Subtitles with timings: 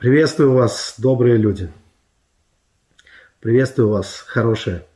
[0.00, 1.70] Приветствую вас, добрые люди.
[3.38, 4.86] Приветствую вас, хорошие.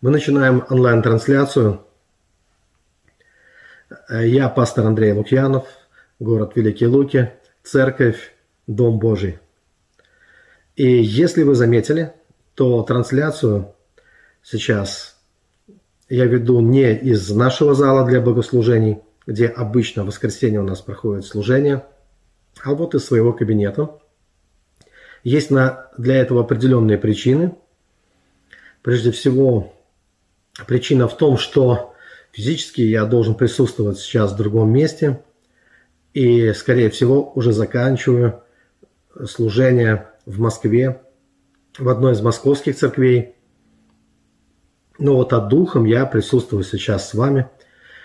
[0.00, 1.80] Мы начинаем онлайн-трансляцию.
[4.10, 5.68] Я пастор Андрей Лукьянов,
[6.18, 7.30] город Великие Луки,
[7.62, 8.34] церковь,
[8.66, 9.38] Дом Божий.
[10.74, 12.14] И если вы заметили,
[12.56, 13.76] то трансляцию
[14.42, 15.20] сейчас
[16.08, 21.26] я веду не из нашего зала для богослужений, где обычно в воскресенье у нас проходит
[21.26, 21.84] служение–
[22.62, 23.98] а вот из своего кабинета.
[25.22, 27.54] Есть на, для этого определенные причины.
[28.82, 29.74] Прежде всего,
[30.66, 31.94] причина в том, что
[32.32, 35.22] физически я должен присутствовать сейчас в другом месте.
[36.12, 38.42] И, скорее всего, уже заканчиваю
[39.26, 41.00] служение в Москве,
[41.78, 43.34] в одной из московских церквей.
[44.98, 47.48] Но вот от духом я присутствую сейчас с вами.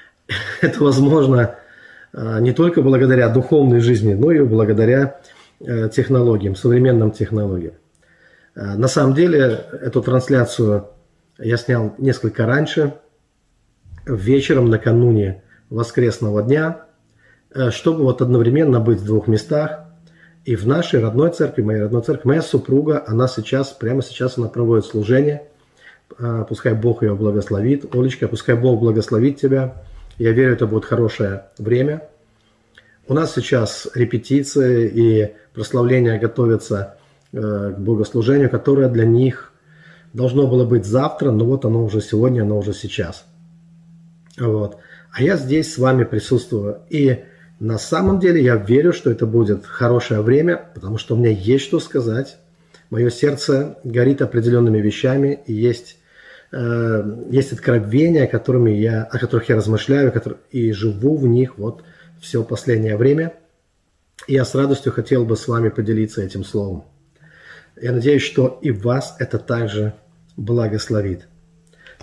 [0.62, 1.59] Это возможно
[2.14, 5.20] не только благодаря духовной жизни, но и благодаря
[5.60, 7.74] э, технологиям, современным технологиям.
[8.56, 10.88] А, на самом деле эту трансляцию
[11.38, 12.96] я снял несколько раньше,
[14.06, 16.86] вечером накануне воскресного дня,
[17.54, 19.86] э, чтобы вот одновременно быть в двух местах.
[20.46, 24.48] И в нашей родной церкви, моей родной церкви, моя супруга, она сейчас, прямо сейчас она
[24.48, 25.44] проводит служение.
[26.48, 27.94] Пускай Бог ее благословит.
[27.94, 29.84] Олечка, пускай Бог благословит тебя
[30.20, 32.04] я верю, это будет хорошее время.
[33.08, 36.98] У нас сейчас репетиции и прославление готовятся
[37.32, 39.52] э, к богослужению, которое для них
[40.14, 43.26] должно было быть завтра, но вот оно уже сегодня, оно уже сейчас.
[44.38, 44.78] Вот.
[45.12, 46.80] А я здесь с вами присутствую.
[46.90, 47.24] И
[47.60, 51.66] на самом деле я верю, что это будет хорошее время, потому что у меня есть
[51.66, 52.38] что сказать.
[52.90, 55.99] Мое сердце горит определенными вещами, и есть
[56.52, 60.12] Э, есть откровения, которыми я, о которых я размышляю
[60.52, 61.84] и живу в них вот
[62.20, 63.34] все последнее время.
[64.28, 66.86] И я с радостью хотел бы с вами поделиться этим словом.
[67.80, 69.94] Я надеюсь, что и вас это также
[70.38, 71.28] благословит.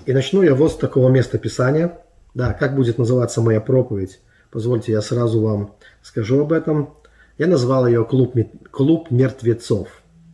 [0.06, 1.99] И начну я вот с такого места Писания.
[2.35, 4.21] Да, как будет называться моя проповедь?
[4.51, 6.95] Позвольте, я сразу вам скажу об этом.
[7.37, 8.35] Я назвал ее «Клуб,
[8.71, 9.89] клуб мертвецов».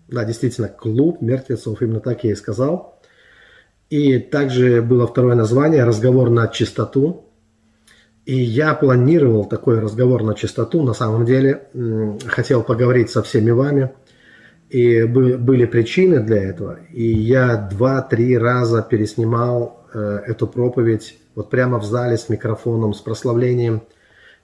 [0.08, 1.80] Да, действительно, «Клуб мертвецов».
[1.80, 2.90] Именно так я и сказал–
[3.92, 7.26] и также было второе название «Разговор на чистоту».
[8.24, 10.82] И я планировал такой разговор на чистоту.
[10.82, 11.64] На самом деле
[12.26, 13.90] хотел поговорить со всеми вами.
[14.70, 16.78] И были причины для этого.
[16.90, 23.00] И я два-три раза переснимал э, эту проповедь вот прямо в зале с микрофоном, с
[23.02, 23.82] прославлением.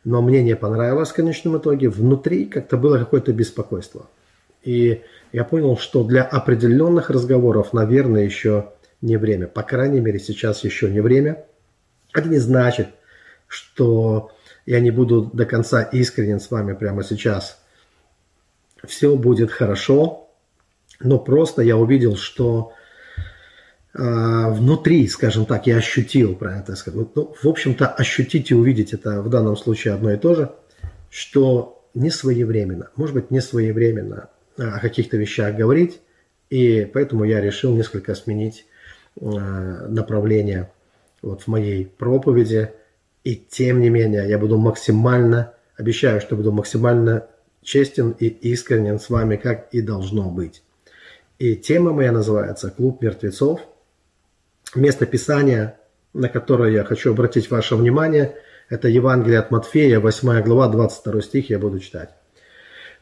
[0.04, 1.88] Но мне не понравилось в конечном итоге.
[1.88, 4.10] Внутри как-то было какое-то беспокойство.
[4.62, 5.00] И
[5.32, 9.46] я понял, что для определенных разговоров, наверное, еще не время.
[9.46, 11.44] По крайней мере, сейчас еще не время.
[12.14, 12.88] Это не значит,
[13.46, 14.32] что
[14.66, 17.60] я не буду до конца искренен с вами прямо сейчас.
[18.84, 20.28] Все будет хорошо,
[21.00, 22.72] но просто я увидел, что
[23.94, 28.92] э, внутри, скажем так, я ощутил, правильно так сказать, ну, в общем-то, ощутить и увидеть
[28.92, 30.52] это в данном случае одно и то же,
[31.10, 36.00] что не своевременно, может быть, не своевременно о каких-то вещах говорить,
[36.50, 38.66] и поэтому я решил несколько сменить
[39.20, 40.70] Э, направления
[41.22, 42.72] вот в моей проповеди.
[43.24, 47.26] И тем не менее, я буду максимально, обещаю, что буду максимально
[47.62, 50.62] честен и искренен с вами, как и должно быть.
[51.40, 53.60] И тема моя называется «Клуб мертвецов».
[54.76, 55.78] Место Писания,
[56.12, 58.36] на которое я хочу обратить ваше внимание,
[58.68, 62.10] это Евангелие от Матфея, 8 глава, 22 стих, я буду читать.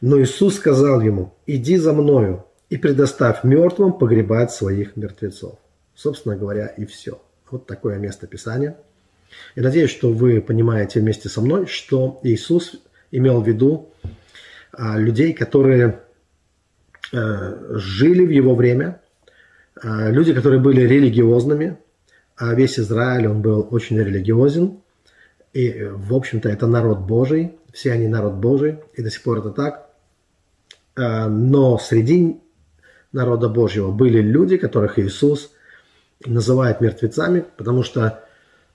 [0.01, 5.59] Но Иисус сказал ему, иди за мною и предоставь мертвым погребать своих мертвецов.
[5.97, 7.19] Собственно говоря, и все.
[7.49, 8.77] Вот такое место Писания.
[9.55, 12.75] И надеюсь, что вы понимаете вместе со мной, что Иисус
[13.09, 13.89] имел в виду
[14.71, 16.01] а, людей, которые
[17.11, 19.01] а, жили в его время,
[19.81, 21.77] а, люди, которые были религиозными,
[22.35, 24.79] а весь Израиль, он был очень религиозен,
[25.53, 29.49] и, в общем-то, это народ Божий, все они народ Божий, и до сих пор это
[29.49, 29.89] так.
[30.95, 32.39] А, но среди
[33.11, 35.53] народа Божьего были люди, которых Иисус
[36.25, 38.23] называет мертвецами, потому что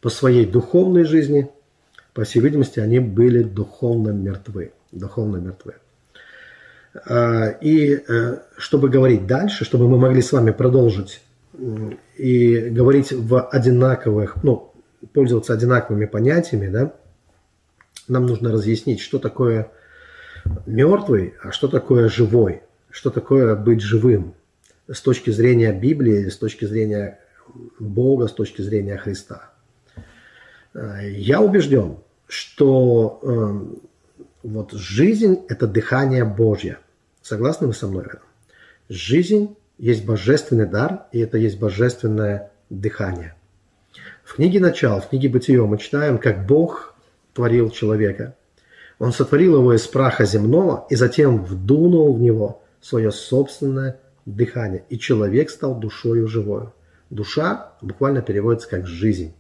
[0.01, 1.51] по своей духовной жизни,
[2.15, 4.73] по всей видимости, они были духовно мертвы.
[4.91, 5.75] Духовно мертвы.
[7.07, 11.23] А, и э, чтобы говорить дальше, чтобы мы могли с вами продолжить
[12.17, 14.73] и говорить в одинаковых, ну,
[15.13, 16.95] пользоваться одинаковыми понятиями, да,
[18.09, 19.71] нам нужно разъяснить, что такое
[20.67, 24.35] мертвый, а что такое живой, что такое быть живым
[24.91, 27.19] с точки зрения Библии, с точки зрения
[27.79, 29.53] Бога с точки зрения Христа.
[30.75, 36.79] Э, я убежден, что э, вот жизнь– это дыхание Божье.
[37.23, 38.21] Согласны вы со мной в этом?
[38.89, 43.35] Жизнь есть божественный дар, и это есть божественное дыхание.
[44.25, 46.95] В книге «Начало», в книге «Бытие» мы читаем, как Бог
[47.35, 48.35] творил человека.
[48.99, 54.99] Он сотворил его из праха земного и затем вдунул в него свое собственное дыхание, и
[54.99, 56.73] человек стал душою живою.
[57.13, 59.35] Душа буквально переводится как «жизнь».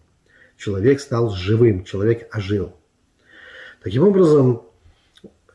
[0.58, 2.76] Человек стал живым, человек ожил.
[3.82, 4.64] Таким образом,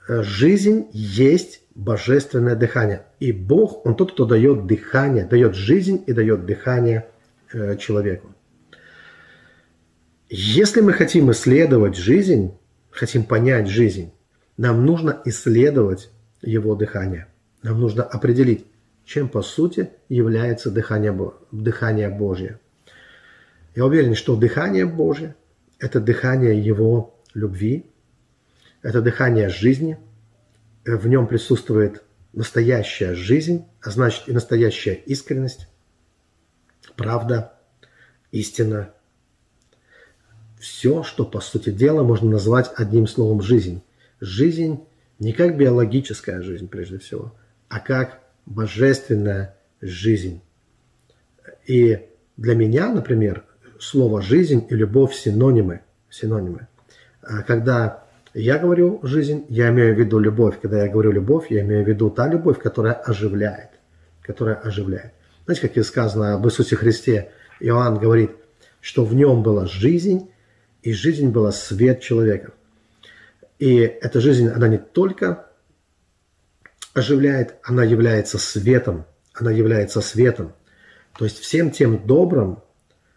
[0.09, 3.05] э, жизнь есть божественное дыхание.
[3.19, 7.07] И Бог, Он тот, кто дает дыхание, дает жизнь и дает дыхание
[7.53, 8.33] э, человеку.
[10.27, 12.57] Если мы хотим исследовать жизнь,
[12.89, 14.11] хотим понять жизнь,
[14.57, 16.09] нам нужно исследовать
[16.41, 17.27] его дыхание.
[17.61, 18.65] Нам нужно определить,
[19.07, 21.17] чем по сути является дыхание,
[21.51, 22.59] дыхание Божье.
[23.73, 25.33] Я уверен, что дыхание Божье–
[25.79, 27.89] это дыхание Его любви,
[28.81, 29.97] это дыхание жизни,
[30.83, 35.69] в нем присутствует настоящая жизнь, а значит и настоящая искренность,
[36.97, 37.53] правда,
[38.33, 38.93] истина.
[40.59, 43.81] Все, что по сути дела можно назвать одним словом жизнь.
[44.19, 44.83] Жизнь
[45.17, 47.33] не как биологическая жизнь прежде всего,
[47.69, 50.41] а как божественная жизнь.
[51.67, 52.07] И
[52.37, 53.43] для меня, например,
[53.79, 55.81] слово «жизнь» и «любовь» синонимы.
[56.09, 56.67] синонимы.
[57.21, 60.55] А когда я говорю «жизнь», я имею в виду любовь.
[60.61, 63.69] Когда я говорю «любовь», я имею в виду та любовь, которая оживляет.
[64.21, 65.11] Которая оживляет.
[65.45, 68.31] Знаете, как и сказано об Иисусе Христе, Иоанн говорит,
[68.79, 70.29] что в нем была жизнь,
[70.83, 72.53] и жизнь была свет человека.
[73.59, 75.46] И эта жизнь, она не только
[76.97, 79.05] оживляет, она является светом.
[79.33, 80.53] Она является светом.
[81.17, 82.63] То есть всем тем добрым,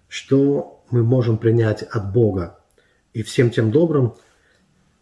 [0.08, 2.58] что мы можем принять от Бога.
[3.12, 4.14] И всем тем добрым,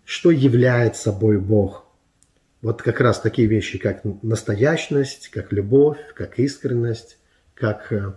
[0.05, 1.87] что является собой Бог.
[2.63, 7.19] Вот как раз такие вещи, как настоящность, как любовь, как искренность,
[7.55, 8.13] как э,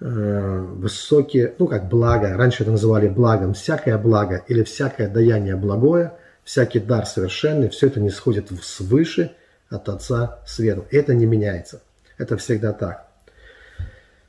[0.00, 6.14] э, высокие, ну как благо, раньше это называли благом, всякое благо или всякое даяние благое,
[6.42, 9.36] всякий дар совершенный, все это не сходит свыше
[9.70, 10.84] от Отца свету.
[10.90, 11.80] Это не меняется.
[12.18, 13.06] Это всегда так.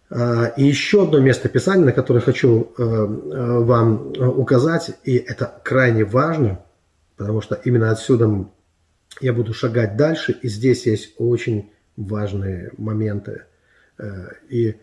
[0.09, 5.61] А, и еще одно место Писания, на которое хочу э, э, вам указать, и это
[5.63, 6.63] крайне важно,
[7.17, 8.45] потому что именно отсюда
[9.19, 13.45] я буду шагать дальше, и здесь есть очень важные моменты.
[13.97, 14.77] Э, и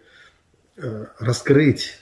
[1.19, 1.99] раскрыть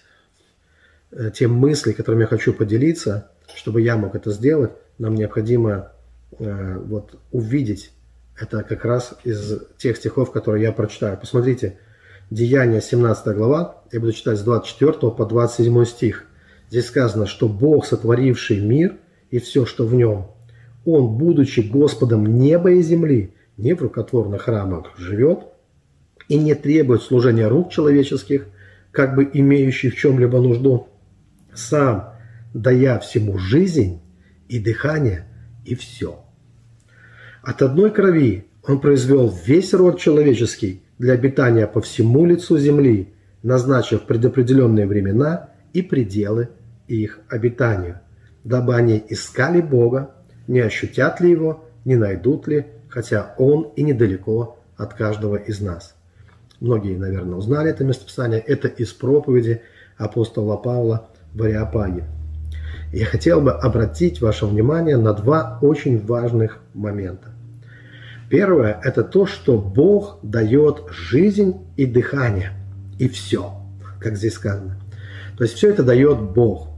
[1.33, 5.93] те мысли, которыми я хочу поделиться, чтобы я мог это сделать, нам необходимо
[6.39, 7.96] вот увидеть
[8.39, 11.19] это как раз из тех стихов, которые я прочитаю.
[11.19, 11.79] Посмотрите,
[12.31, 16.27] Деяния 17 глава, я буду читать с 24 по 27 стих.
[16.71, 18.97] Здесь сказано, что Бог, сотворивший мир
[19.31, 20.27] и все, что в нем,
[20.85, 25.47] Он, будучи Господом неба и земли, не в рукотворных храмах живет
[26.29, 28.49] и не требует служения рук человеческих,
[28.91, 30.89] как бы имеющих в чем-либо нужду,
[31.55, 32.13] сам,
[32.53, 34.01] дая всему жизнь
[34.49, 35.27] и дыхание,
[35.65, 36.26] и все.
[37.47, 43.15] От одной крови он произвел весь род человеческий для обитания по всему лицу земли,
[43.45, 46.49] назначив предопределенные времена и пределы
[46.89, 48.01] их обитанию,
[48.43, 50.11] дабы они искали Бога,
[50.49, 55.95] не ощутят ли Его, не найдут ли, хотя Он и недалеко от каждого из нас.
[56.59, 58.41] Многие, наверное, узнали это местописание.
[58.41, 59.63] Это из проповеди
[59.97, 62.07] апостола Павла в Ариапаге.
[62.93, 67.36] Я хотел бы обратить ваше внимание на два очень важных момента.
[68.29, 72.53] Первое– это то, что Бог дает жизнь и дыхание.
[72.99, 73.53] И все,
[74.01, 74.81] как здесь сказано.
[75.37, 76.69] То есть все это дает Бог.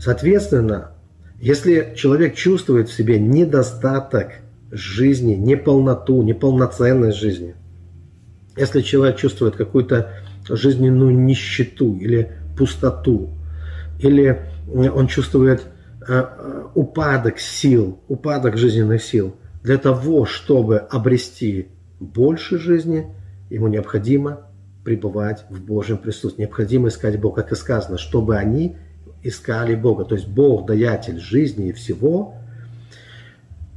[0.00, 0.92] Соответственно,
[1.40, 4.32] если человек чувствует в себе недостаток
[4.70, 7.54] жизни, неполноту, неполноценность жизни,
[8.56, 10.12] если человек чувствует какую-то
[10.48, 13.30] жизненную нищету или пустоту,
[14.00, 14.40] или
[14.72, 15.62] он чувствует
[16.06, 21.68] э, э, упадок сил, упадок жизненных сил– для того, чтобы обрести
[22.00, 23.06] больше жизни,
[23.50, 24.46] ему необходимо
[24.84, 26.42] пребывать в Божьем присутствии.
[26.42, 28.76] Необходимо искать Бога, как и сказано, чтобы они
[29.22, 30.04] искали Бога.
[30.04, 32.34] То есть Бог, даятель жизни и всего,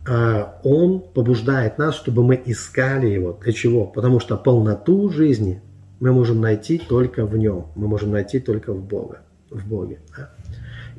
[0.07, 3.37] а, Он побуждает нас, чтобы мы искали Его.
[3.43, 3.85] Для чего?
[3.85, 5.61] Потому что полноту жизни
[5.99, 7.67] мы можем найти только в Нем.
[7.75, 9.21] Мы можем найти только в Бога.
[9.49, 9.99] В Боге.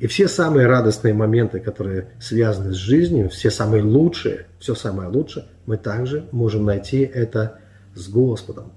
[0.03, 5.45] И все самые радостные моменты, которые связаны с жизнью, все самые лучшие, все самое лучшее,
[5.65, 7.59] мы также можем найти это
[7.95, 8.73] с Господом,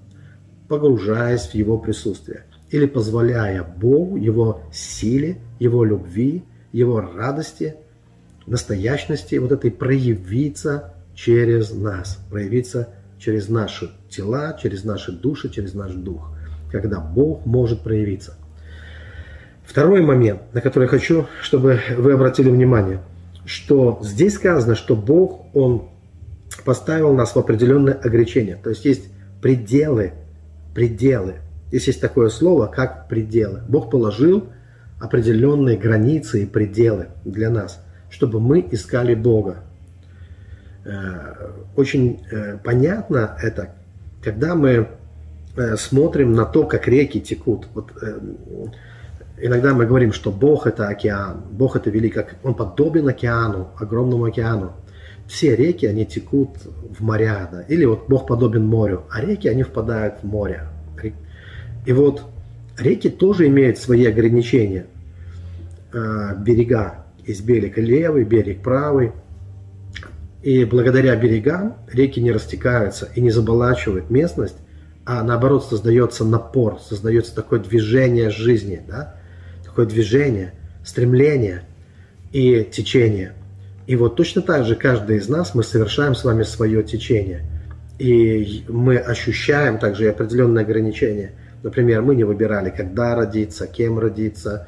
[0.69, 7.75] погружаясь в Его присутствие или позволяя Богу, Его силе, Его любви, Его радости,
[8.45, 12.87] настоящности, вот этой проявиться через нас, проявиться
[13.19, 16.31] через наши тела, через наши души, через наш дух,
[16.71, 18.37] когда Бог может проявиться.
[19.67, 22.99] Второй момент, на который я хочу, чтобы вы обратили внимание,
[23.45, 25.89] что здесь сказано, что Бог, Он
[26.63, 28.57] поставил нас в определенное ограничение.
[28.63, 30.13] То есть есть пределы,
[30.73, 31.35] пределы.
[31.67, 33.61] Здесь есть такое слово, как пределы.
[33.67, 34.47] Бог положил
[35.01, 39.65] определенные границы и пределы для нас, чтобы мы искали Бога.
[40.85, 43.75] Э, очень э, понятно это,
[44.23, 44.87] когда мы
[45.57, 47.67] э, смотрим на то, как реки текут.
[47.73, 47.91] Вот,
[49.39, 54.73] иногда мы говорим, что Бог это океан, Бог это велик, Он подобен океану, огромному океану.
[55.27, 57.61] Все реки, они текут в моря, да?
[57.63, 60.63] или вот Бог подобен морю, а реки, они впадают в море.
[61.85, 62.23] И вот
[62.77, 64.87] реки тоже имеют свои ограничения.
[65.91, 69.11] Берега, есть берег левый, берег правый–
[70.47, 74.55] и благодаря берегам реки не растекаются и не заболачивают местность,
[75.05, 79.15] а наоборот создается напор, создается такое движение жизни, да?
[79.77, 80.53] Такое движение,
[80.83, 81.63] стремление
[82.31, 83.33] и течение.
[83.85, 87.43] И вот точно так же каждый из нас, мы совершаем с вами свое течение.
[87.99, 91.31] И мы ощущаем также и определенные ограничения.
[91.63, 94.67] Например, мы не выбирали, когда родиться, кем родиться,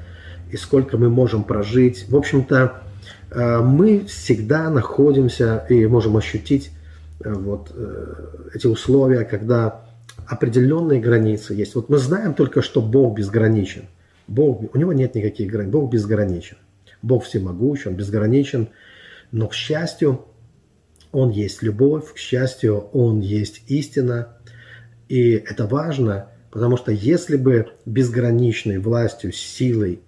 [0.52, 2.06] и сколько мы можем прожить.
[2.10, 2.84] В общем-то,
[3.32, 6.72] Э, мы всегда находимся и можем ощутить
[7.20, 8.16] э, вот э,
[8.54, 9.82] эти условия, когда
[10.28, 11.76] определенные границы есть.
[11.76, 13.84] Вот мы знаем только, что Бог безграничен.
[14.30, 15.72] Бог, у него нет никаких границ.
[15.72, 16.58] Бог безграничен.
[17.02, 18.70] Бог всемогущ, Он безграничен.
[19.32, 20.26] Но, к счастью,
[21.12, 24.38] Он есть любовь, к счастью, Он есть истина.
[25.08, 30.02] И это важно, потому что если бы безграничной властью, силой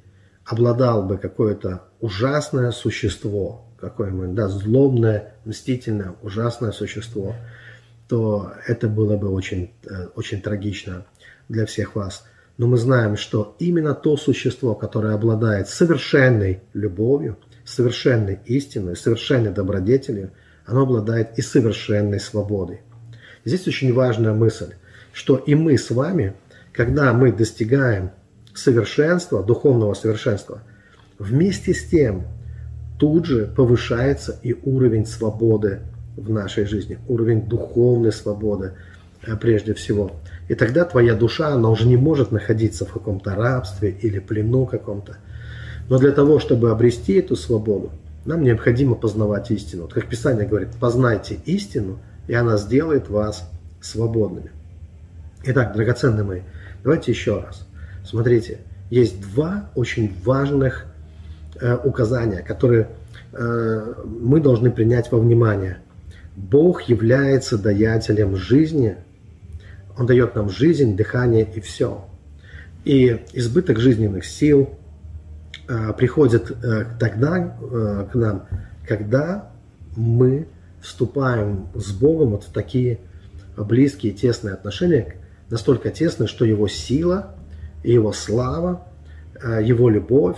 [0.45, 7.35] обладал бы какое-то ужасное существо, какое-нибудь, да, злобное, мстительное, ужасное существо,
[8.07, 11.05] то это было бы очень, э, очень трагично
[11.49, 12.25] для всех вас.
[12.61, 20.29] Но мы знаем, что именно то существо, которое обладает совершенной любовью, совершенной истиной, совершенной добродетелью,
[20.67, 22.81] оно обладает и совершенной свободой.
[23.45, 24.75] Здесь очень важная мысль,
[25.11, 26.35] что и мы с вами,
[26.71, 28.11] когда мы достигаем
[28.53, 30.61] совершенства, духовного совершенства,
[31.17, 32.27] вместе с тем
[32.99, 35.79] тут же повышается и уровень свободы
[36.15, 38.73] в нашей жизни, уровень духовной свободы
[39.23, 40.11] э, прежде всего.
[40.47, 45.17] И тогда твоя душа, она уже не может находиться в каком-то рабстве или плену каком-то.
[45.89, 47.91] Но для того, чтобы обрести эту свободу,
[48.25, 49.83] нам необходимо познавать истину.
[49.83, 53.49] Вот как Писание говорит, познайте истину, и она сделает вас
[53.81, 54.51] свободными.
[55.43, 56.41] Итак, драгоценные мои,
[56.83, 57.67] давайте еще раз–
[58.03, 60.85] Смотрите, есть два очень важных
[61.59, 62.89] э, указания, которые
[63.31, 65.77] э, мы должны принять во внимание.
[66.35, 68.97] Бог является даятелем жизни.
[69.97, 72.05] Он дает нам жизнь, дыхание и все.
[72.83, 74.69] И избыток жизненных сил
[75.67, 78.47] э, приходит э, тогда э, к нам,
[78.87, 79.51] когда
[79.95, 80.47] мы
[80.81, 82.99] вступаем с Богом вот в такие
[83.55, 85.15] близкие, тесные отношения,
[85.49, 87.35] настолько тесные, что Его сила
[87.83, 88.85] его слава,
[89.43, 90.37] его любовь,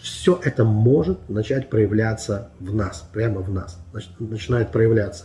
[0.00, 3.80] все это может начать проявляться в нас, прямо в нас,
[4.20, 5.24] начинает проявляться.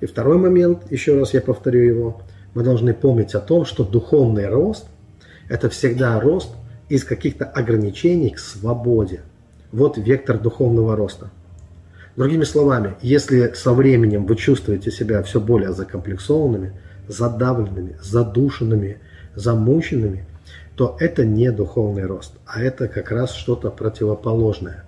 [0.00, 2.22] И второй момент, еще раз я повторю его,
[2.54, 4.86] мы должны помнить о том, что духовный рост–
[5.48, 6.50] это всегда рост
[6.88, 9.20] из каких-то ограничений к свободе.
[9.72, 11.30] Вот вектор духовного роста.
[12.16, 16.72] Другими словами, если со временем вы чувствуете себя все более закомплексованными,
[17.08, 18.98] задавленными, задушенными,
[19.34, 20.24] замученными–
[20.76, 24.84] то это не духовный рост, а это как раз что-то противоположное.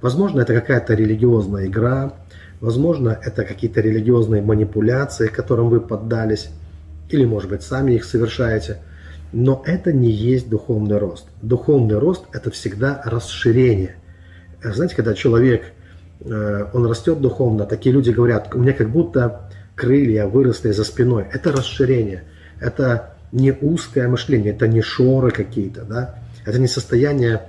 [0.00, 2.12] Возможно, это какая-то религиозная игра,
[2.60, 6.50] возможно, это какие-то религиозные манипуляции, которым вы поддались,
[7.08, 8.78] или, может быть, сами их совершаете.
[9.32, 11.26] Но это не есть духовный рост.
[11.42, 13.96] Духовный рост– это всегда расширение.
[14.62, 15.64] Знаете, когда человек,
[16.20, 21.26] э, он растет духовно, такие люди говорят, у меня как будто крылья выросли за спиной.
[21.32, 22.24] Это расширение.
[22.60, 26.14] Это не узкое мышление, это не шоры какие-то, да,
[26.46, 27.42] это не состояние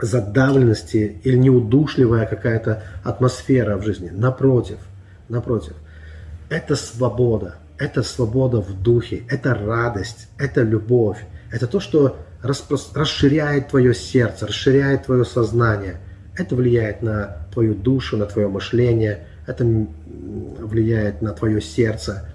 [0.00, 4.10] задавленности или неудушливая какая-то атмосфера в жизни.
[4.10, 4.78] Напротив,
[5.28, 5.74] напротив,
[6.48, 11.18] это свобода, это свобода в духе, это радость, это любовь,
[11.50, 16.00] это то, что расширяет твое сердце, расширяет твое сознание.
[16.36, 22.32] Это влияет на твою душу, на твое мышление, это влияет на твое сердце,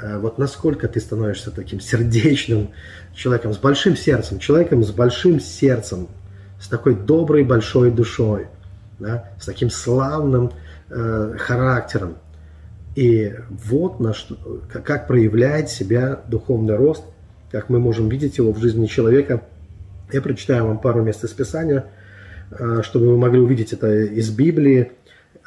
[0.00, 2.70] Э, вот насколько ты становишься таким сердечным
[3.14, 6.08] человеком, с большим сердцем, человеком с большим сердцем,
[6.60, 8.48] с такой доброй большой душой,
[8.98, 10.52] да, с таким славным
[10.88, 12.16] э, характером.
[13.00, 14.12] И вот на
[14.70, 17.02] как проявляет себя духовный рост,
[17.50, 19.40] как мы можем видеть его в жизни человека.
[20.12, 21.86] Я прочитаю вам пару мест из Писания,
[22.50, 24.92] а, чтобы вы могли увидеть это из Библии.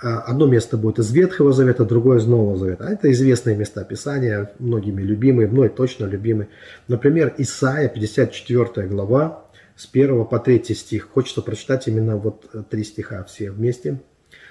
[0.01, 2.87] А, одно место будет из Ветхого Завета, другое из Нового Завета.
[2.87, 6.47] А это известные места Писания, многими любимые, мной точно любимые.
[6.87, 9.45] Например, Исаия, 54 глава,
[9.75, 11.07] с 1 по 3 стих.
[11.13, 13.99] Хочется прочитать именно вот три стиха все вместе.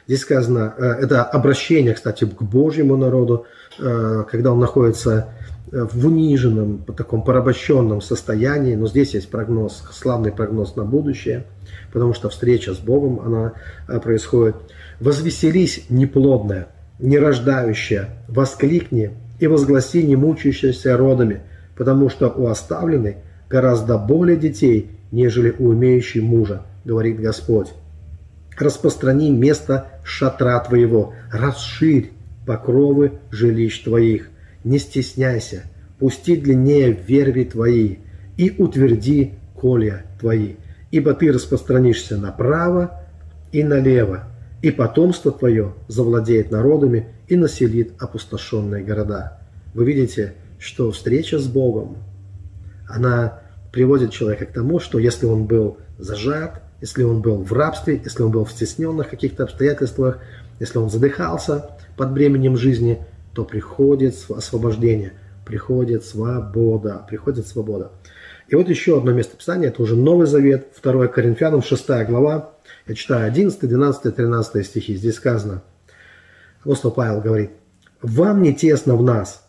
[0.06, 3.46] Здесь сказано, э, это обращение, кстати, к Божьему народу,
[3.78, 5.28] э, когда он находится
[5.70, 8.74] э, в униженном, таком порабощенном состоянии.
[8.74, 11.44] Но здесь есть прогноз, славный прогноз на будущее,
[11.92, 14.56] потому что встреча с Богом, она происходит.
[15.00, 16.68] «Возвеселись, неплодная,
[16.98, 21.42] нерождающая, воскликни и возгласи не мучающаяся родами,
[21.76, 23.18] потому что у оставленной
[23.48, 27.72] гораздо более детей, нежели у имеющей мужа, говорит Господь
[28.60, 32.12] распространи место шатра твоего, расширь
[32.46, 34.28] покровы жилищ твоих,
[34.64, 35.64] не стесняйся,
[35.98, 37.96] пусти длиннее верви твои
[38.36, 40.54] и утверди колья твои,
[40.90, 43.00] ибо ты распространишься направо
[43.52, 44.24] и налево,
[44.62, 49.38] и потомство твое завладеет народами и населит опустошенные города.
[49.74, 51.96] Вы видите, что встреча с Богом,
[52.88, 53.40] она
[53.72, 58.24] приводит человека к тому, что если он был зажат, если он был в рабстве, если
[58.24, 60.18] он был в стесненных каких-то обстоятельствах,
[60.58, 65.12] если он задыхался под бременем жизни, то приходит освобождение,
[65.46, 67.92] приходит свобода, приходит свобода.
[68.48, 72.50] И вот еще одно место Писания, это уже Новый Завет, 2 Коринфянам, 6 глава.
[72.88, 74.96] Я читаю 11, 12, 13 стихи.
[74.96, 75.62] Здесь сказано,
[76.62, 77.52] апостол Павел говорит,
[78.02, 79.46] «Вам не тесно в нас».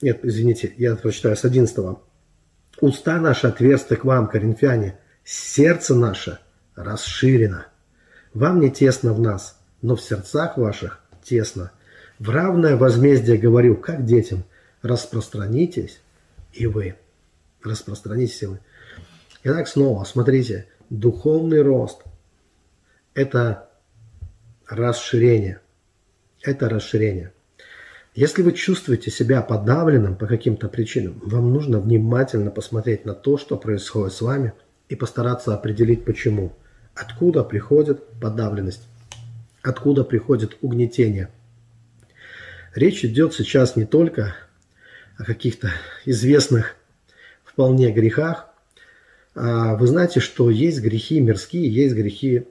[0.00, 1.98] Нет, извините, я прочитаю с 11.
[2.80, 4.98] «Уста наши отверсты к вам, коринфяне,
[5.32, 6.40] Сердце наше
[6.74, 7.68] расширено.
[8.34, 11.70] Вам не тесно в нас, но в сердцах ваших тесно.
[12.18, 14.42] В равное возмездие говорю, как детям,
[14.82, 16.00] распространитесь
[16.52, 16.96] и вы.
[17.62, 18.58] Распространитесь и вы.
[19.44, 22.02] Итак, снова, смотрите, духовный рост–
[23.14, 23.68] это
[24.66, 25.60] расширение.
[26.42, 27.32] Это расширение.
[28.16, 33.56] Если вы чувствуете себя подавленным по каким-то причинам, вам нужно внимательно посмотреть на то, что
[33.56, 34.54] происходит с вами–
[34.90, 36.52] и постараться определить почему.
[36.94, 38.88] Откуда приходит подавленность?
[39.62, 41.30] Откуда приходит угнетение?
[42.74, 44.34] Речь идет сейчас не только
[45.16, 45.70] о каких-то
[46.04, 46.76] известных
[47.44, 48.48] вполне грехах.
[49.36, 52.48] А вы знаете, что есть грехи мирские, есть грехи,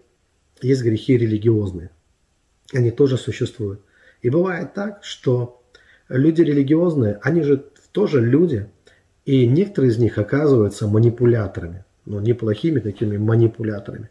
[0.61, 1.91] есть грехи религиозные.
[2.73, 3.81] Они тоже существуют.
[4.21, 5.61] И бывает так, что
[6.07, 8.69] люди религиозные, они же тоже люди,
[9.25, 14.09] и некоторые из них оказываются манипуляторами но неплохими такими манипуляторами.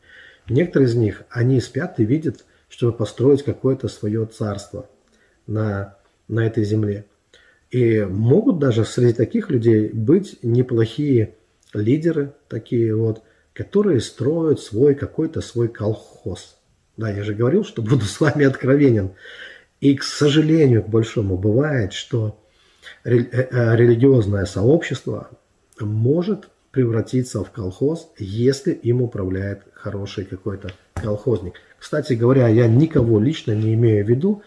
[0.49, 4.89] Некоторые из них, они спят и видят, чтобы построить какое-то свое царство
[5.47, 5.97] на,
[6.29, 7.05] на этой земле.
[7.71, 11.35] И могут даже среди таких людей быть неплохие
[11.75, 16.57] лидеры, такие вот, которые строят свой какой-то свой колхоз.
[16.97, 19.11] Да, я же говорил, что буду с вами откровенен.
[19.81, 22.41] И, к сожалению, к большому, бывает, что
[23.05, 25.31] э, э, религиозное сообщество
[25.81, 26.49] может
[26.79, 31.55] превратиться в колхоз, если им управляет хороший какой-то колхозник.
[31.77, 34.43] Кстати говоря, я никого лично не имею в виду,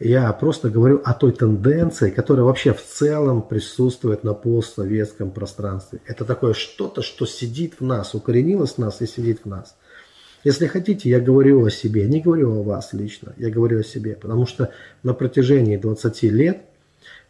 [0.00, 6.00] я просто говорю о той тенденции, которая вообще в целом присутствует на постсоветском пространстве.
[6.06, 9.76] Это такое что-то, что сидит в нас, укоренилось в нас и сидит в нас.
[10.44, 14.16] Если хотите, я говорю о себе, не говорю о вас лично, я говорю о себе,
[14.16, 16.62] потому что на протяжении 20 лет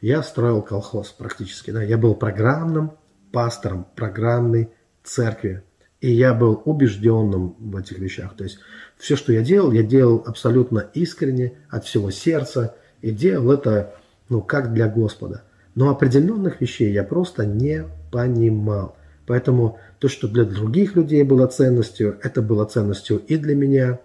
[0.00, 1.72] я строил колхоз практически.
[1.72, 1.82] Да.
[1.82, 2.92] Я был программным
[3.32, 4.70] пастором программной
[5.04, 5.62] церкви.
[6.00, 8.36] И я был убежденным в этих вещах.
[8.36, 8.58] То есть
[8.96, 12.74] все, что я делал, я делал абсолютно искренне, от всего сердца.
[13.02, 13.94] И делал это,
[14.28, 15.42] ну, как для Господа.
[15.74, 18.96] Но определенных вещей я просто не понимал.
[19.26, 24.00] Поэтому то, что для других людей было ценностью, это было ценностью и для меня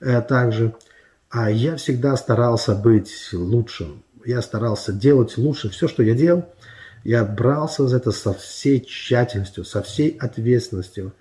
[0.00, 0.74] э, также.
[1.30, 4.02] А я всегда старался быть лучшим.
[4.24, 6.44] Я старался делать лучше все, что я делал.
[7.06, 11.12] Я брался за это со всей тщательностью, со всей ответственностью.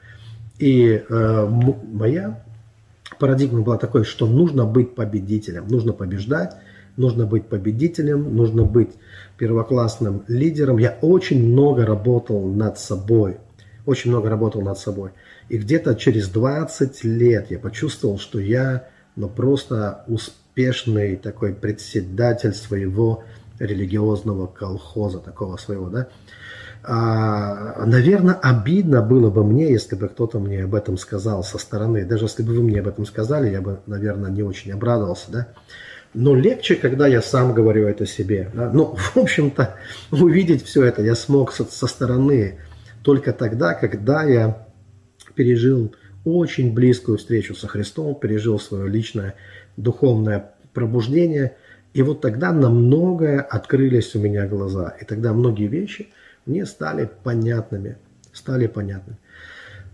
[0.58, 2.43] И э, моя
[3.19, 6.56] парадигма была такой, что нужно быть победителем, нужно побеждать,
[6.98, 8.93] нужно быть победителем, нужно быть
[9.38, 10.80] первоклассным лидером.
[10.80, 13.38] Я очень много работал над собой,
[13.86, 15.12] очень много работал над собой.
[15.50, 23.24] И где-то через 20 лет я почувствовал, что я ну, просто успешный такой председатель своего
[23.60, 26.08] религиозного колхоза такого своего, да.
[26.88, 32.06] А, наверное, обидно было бы мне, если бы кто-то мне об этом сказал со стороны.
[32.06, 35.48] Даже если бы вы мне об этом сказали, я бы, наверное, не очень обрадовался, да.
[36.13, 38.52] Но легче, когда я сам говорю это себе.
[38.54, 38.70] Да?
[38.72, 39.76] Ну, в общем-то,
[40.12, 42.60] увидеть все это я смог со, со стороны
[43.04, 44.65] только тогда, когда я
[45.34, 49.36] пережил очень близкую встречу со Христом, пережил свое личное
[49.78, 51.56] духовное пробуждение.
[51.95, 54.93] И вот тогда на многое открылись у меня глаза.
[55.01, 56.10] И тогда многие вещи
[56.45, 57.95] мне стали понятными.
[58.34, 59.17] Стали понятными.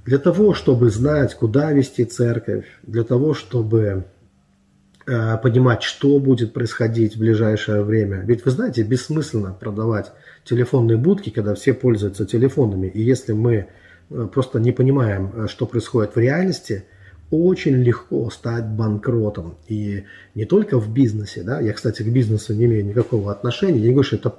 [0.03, 4.05] Для того, чтобы знать, куда вести церковь, для того, чтобы
[5.05, 8.23] э, понимать, что будет происходить в ближайшее время.
[8.25, 10.11] Ведь вы знаете, бессмысленно продавать
[10.43, 12.87] телефонные будки, когда все пользуются телефонами.
[12.87, 13.67] И если мы
[14.09, 16.83] э, просто не понимаем, э, что происходит в реальности,
[17.31, 19.57] очень легко стать банкротом.
[19.67, 20.03] И
[20.35, 21.43] не только в бизнесе.
[21.43, 21.59] Да?
[21.61, 23.79] Я, кстати, к бизнесу не имею никакого отношения.
[23.79, 24.35] Я не говорю, что это,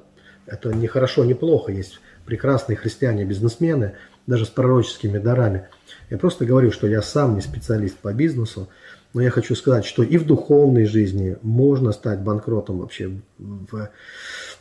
[0.46, 1.72] это не хорошо, не плохо.
[1.72, 3.94] Есть прекрасные христиане-бизнесмены,
[4.26, 5.68] даже с пророческими дарами.
[6.10, 8.68] Я просто говорю, что я сам не специалист по бизнесу,
[9.14, 13.90] но я хочу сказать, что и в духовной жизни можно стать банкротом вообще в,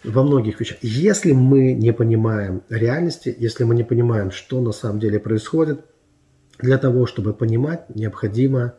[0.04, 0.78] во многих вещах.
[0.82, 5.82] Если мы не понимаем реальности, если мы не понимаем, что на самом деле происходит,
[6.62, 8.74] для того, чтобы понимать, необходимо,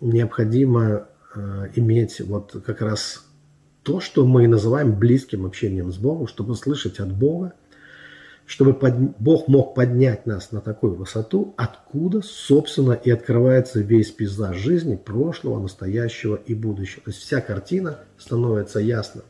[0.00, 3.24] необходимо э, иметь вот как раз
[3.82, 7.54] то, что мы называем близким общением с Богом, чтобы слышать от Бога,
[8.46, 14.56] чтобы под, Бог мог поднять нас на такую высоту, откуда, собственно, и открывается весь пейзаж
[14.56, 17.02] жизни прошлого, настоящего и будущего.
[17.04, 19.22] То есть вся картина становится ясна.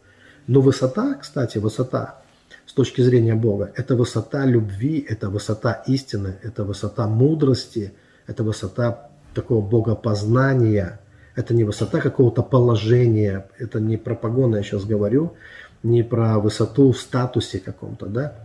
[0.47, 2.23] Но высота, кстати, высота
[2.71, 7.95] с точки зрения Бога, это высота любви, это высота истины, это высота мудрости,
[8.29, 11.01] это высота такого богопознания,
[11.35, 15.35] это не высота какого-то положения, это не про погоны я сейчас говорю,
[15.83, 18.37] не про высоту в статусе каком-то, да,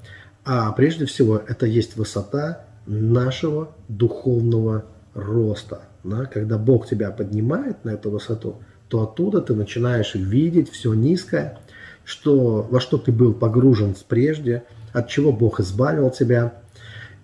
[0.44, 5.82] а прежде всего, это есть высота нашего духовного роста.
[6.04, 6.26] Да?
[6.26, 8.56] Когда Бог тебя поднимает на эту высоту,
[8.88, 11.60] то оттуда ты начинаешь видеть все низкое,
[12.06, 14.64] что, во что ты был погружен прежде,
[14.94, 16.54] от чего Бог избавил тебя,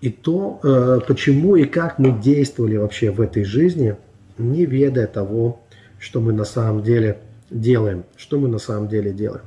[0.02, 3.96] и то, э, почему и как мы действовали вообще в этой жизни,
[4.38, 5.62] не ведая того,
[6.00, 9.46] что мы на самом деле делаем, что мы на самом деле делаем.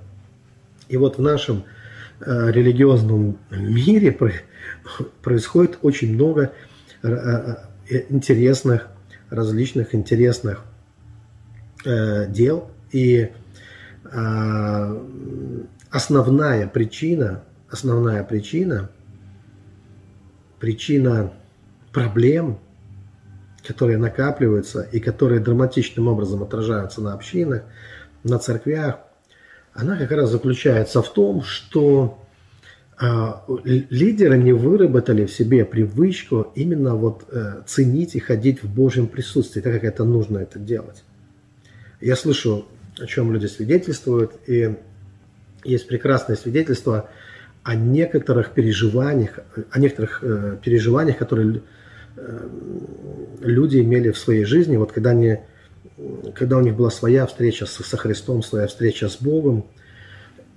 [0.89, 1.65] И вот в нашем
[2.21, 4.17] Э, религиозном мире
[5.21, 6.53] происходит очень много
[7.03, 7.09] э,
[7.91, 8.89] э, интересных,
[9.31, 10.65] различных интересных
[11.85, 12.71] дел.
[12.93, 13.31] И
[15.91, 18.91] основная причина, основная причина,
[20.61, 21.33] причина
[21.93, 22.59] проблем,
[23.67, 27.63] которые накапливаются и которые драматичным образом отражаются на общинах,
[28.23, 28.99] на церквях,
[29.73, 32.19] она как раз заключается в том, что
[32.97, 39.09] а, лидеры не выработали в себе привычку именно вот э, ценить и ходить в Божьем
[39.09, 41.03] присутствии, так как это нужно это делать.
[42.01, 42.67] Я слышу,
[42.99, 44.77] о чем люди свидетельствуют, и
[45.65, 47.11] есть прекрасное свидетельство
[47.63, 51.63] о некоторых переживаниях, о некоторых э, переживаниях, которые
[52.17, 52.49] э,
[53.41, 55.39] люди имели в своей жизни, вот когда они
[56.35, 59.67] когда у них была своя встреча со, со Христом, своя встреча с Богом.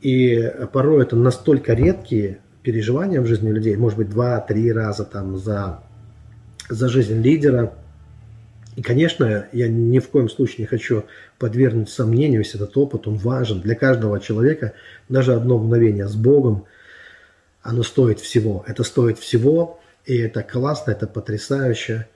[0.02, 5.84] И порой это настолько редкие переживания в жизни людей, может быть, два-три раза там за,
[6.70, 7.74] за жизнь лидера.
[8.78, 11.06] И, конечно, я ни в коем случае не хочу
[11.40, 14.74] подвергнуть сомнению весь этот опыт, он важен для каждого человека.
[15.10, 16.66] Даже одно мгновение с Богом,
[17.64, 18.64] оно стоит всего.
[18.68, 22.08] Это стоит всего, и это классно, это потрясающе.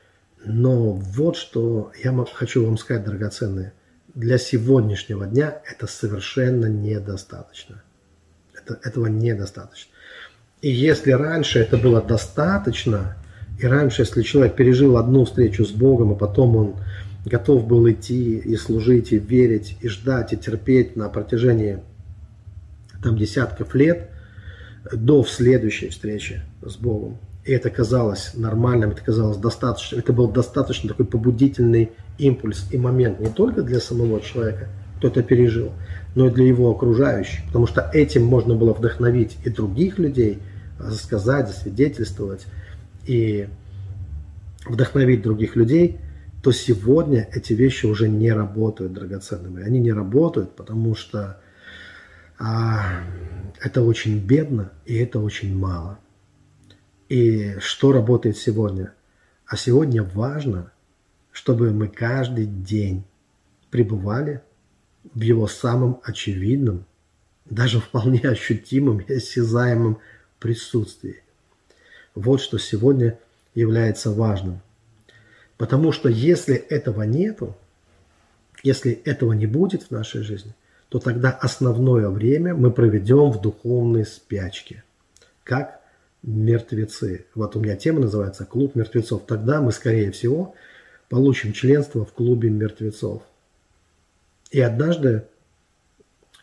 [0.46, 3.74] Но вот что я хочу вам сказать, драгоценные.
[4.14, 7.82] Для сегодняшнего дня это совершенно недостаточно.
[8.54, 9.92] Это, этого недостаточно.
[10.62, 13.18] И если раньше это было достаточно,
[13.62, 16.76] и раньше, если человек пережил одну встречу с Богом, и потом он
[17.26, 21.80] готов был идти и служить, и верить, и ждать, и терпеть на протяжении
[23.04, 24.10] там, десятков лет
[24.92, 29.98] до следующей встречи с Богом, и это казалось нормальным, это казалось достаточно.
[29.98, 35.22] Это был достаточно такой побудительный импульс и момент не только для самого человека, кто это
[35.22, 35.72] пережил,
[36.16, 37.46] но и для его окружающих.
[37.48, 40.40] Потому что этим можно было вдохновить и других людей,
[40.92, 42.48] сказать, засвидетельствовать
[43.06, 43.48] и
[44.66, 46.00] вдохновить других людей,
[46.44, 49.64] то сегодня эти вещи уже не работают драгоценными.
[49.64, 51.40] Они не работают, потому что
[52.40, 53.04] а,
[53.60, 56.00] это очень бедно и это очень мало
[57.12, 58.94] и что работает сегодня.
[59.46, 60.72] А сегодня важно,
[61.34, 63.04] чтобы мы каждый день
[63.70, 64.42] пребывали
[65.14, 66.86] в его самом очевидном,
[67.44, 70.00] даже вполне ощутимом и осязаемом
[70.40, 71.22] присутствии.
[72.16, 73.18] Вот что сегодня
[73.56, 74.62] является важным.
[75.58, 77.56] Потому что если этого нету,
[78.64, 80.54] Если этого не будет в нашей жизни,
[80.90, 84.84] то тогда основное время мы проведем в духовной спячке,
[85.44, 85.82] как
[86.22, 87.26] мертвецы.
[87.34, 89.24] Вот у меня тема называется «Клуб мертвецов».
[89.26, 90.54] Тогда мы, скорее всего,
[91.10, 93.24] получим членство в клубе мертвецов.
[94.52, 95.24] И однажды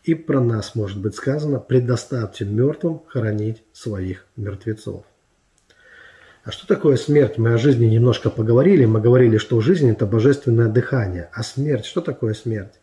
[0.03, 5.05] и про нас может быть сказано «предоставьте мертвым хоронить своих мертвецов».
[6.43, 7.37] А что такое смерть?
[7.37, 8.85] Мы о жизни немножко поговорили.
[8.85, 11.29] Мы говорили, что жизнь– это божественное дыхание.
[11.33, 11.85] А смерть?
[11.85, 12.73] Что такое смерть?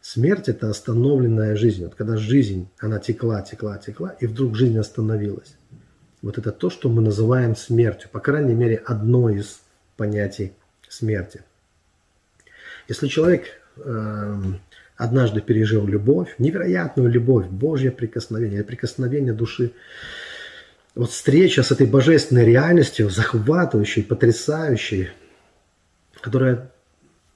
[0.00, 1.84] Смерть– это остановленная жизнь.
[1.84, 5.56] Вот когда жизнь, она текла, текла, текла, и вдруг жизнь остановилась.
[6.22, 8.08] Вот это то, что мы называем смертью.
[8.10, 9.60] По крайней мере, одно из
[9.96, 10.52] понятий
[10.88, 11.42] смерти.
[12.88, 13.44] Если человек
[13.76, 14.42] э,
[14.96, 19.72] однажды пережил любовь, невероятную любовь, Божье прикосновение, прикосновение души,
[20.94, 25.10] вот встреча с этой божественной реальностью, захватывающей, потрясающей,
[26.20, 26.70] которая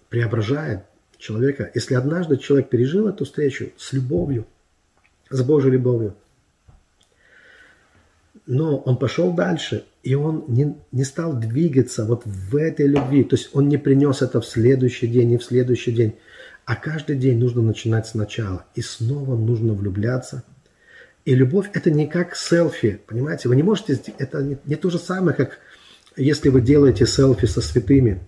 [0.09, 0.85] преображает
[1.19, 1.71] человека.
[1.75, 4.47] Если однажды человек пережил эту встречу с любовью,
[5.31, 6.15] с Божьей любовью,
[8.47, 13.25] но он пошел дальше, и он не, не стал двигаться вот в этой любви.
[13.25, 16.15] То есть он не принес это в следующий день и в следующий день.
[16.65, 18.65] А каждый день нужно начинать сначала.
[18.77, 20.45] И снова нужно влюбляться.
[21.27, 23.49] И любовь это не как селфи, понимаете?
[23.49, 25.59] Вы не можете, это не, то же самое, как
[26.17, 28.21] если вы делаете селфи со святыми.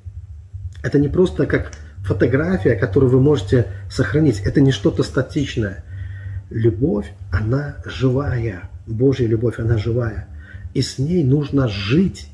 [0.83, 4.41] Это не просто как фотография, которую вы можете сохранить.
[4.41, 5.85] Это не что-то статичное.
[6.51, 8.69] Любовь, она живая.
[8.89, 10.27] Божья любовь, она живая.
[10.75, 12.27] И с ней нужно жить.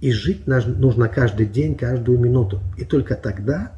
[0.00, 2.60] И жить нужно каждый день, каждую минуту.
[2.78, 3.72] И только тогда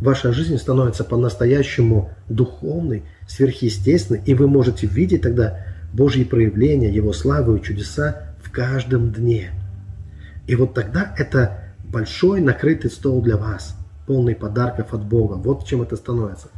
[0.00, 7.58] ваша жизнь становится по-настоящему духовной, сверхъестественной, и вы можете видеть тогда Божьи проявления, Его славы
[7.58, 9.50] и чудеса в каждом дне.
[10.46, 15.34] И вот тогда это большой накрытый стол для вас– полный подарков от Бога.
[15.34, 16.48] Вот чем это становится.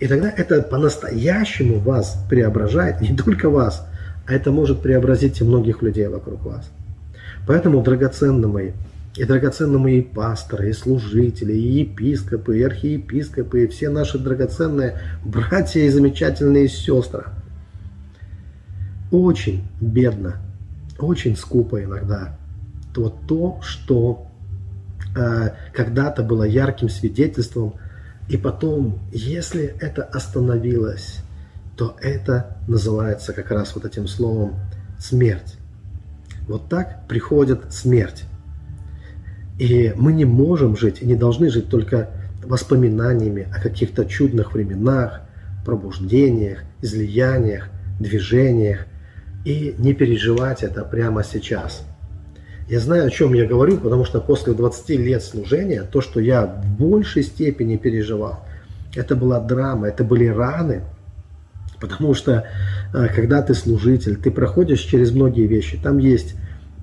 [0.00, 3.86] И тогда это по-настоящему вас преображает, не только вас,
[4.26, 6.70] а это может преобразить и многих людей вокруг вас.
[7.46, 8.72] Поэтому, драгоценные мои,
[9.18, 15.80] и драгоценные мои пасторы, и служители, и епископы, и архиепископы, и все наши драгоценные братья
[15.80, 17.24] и замечательные сестры.
[19.10, 20.36] Очень бедно,
[20.98, 22.38] очень скупо иногда
[22.94, 24.28] то, то что
[25.18, 27.74] Э, когда-то было ярким свидетельством,
[28.28, 31.20] и потом, если это остановилось,
[31.76, 34.56] то это называется как раз вот этим словом
[34.98, 35.56] смерть.
[36.46, 38.24] Вот так приходит смерть.
[39.58, 42.10] И мы не можем жить не должны жить только
[42.44, 45.22] воспоминаниями о каких-то чудных временах,
[45.64, 47.68] пробуждениях, излияниях,
[47.98, 48.86] движениях.
[49.44, 51.82] И не переживать это прямо сейчас–
[52.68, 56.44] я знаю, о чем я говорю, потому что после 20 лет служения, то, что я
[56.44, 58.44] в большей степени переживал,
[58.94, 60.82] это была драма, это были раны,
[61.80, 62.44] потому что
[62.92, 66.34] э, когда ты служитель, ты проходишь через многие вещи, там есть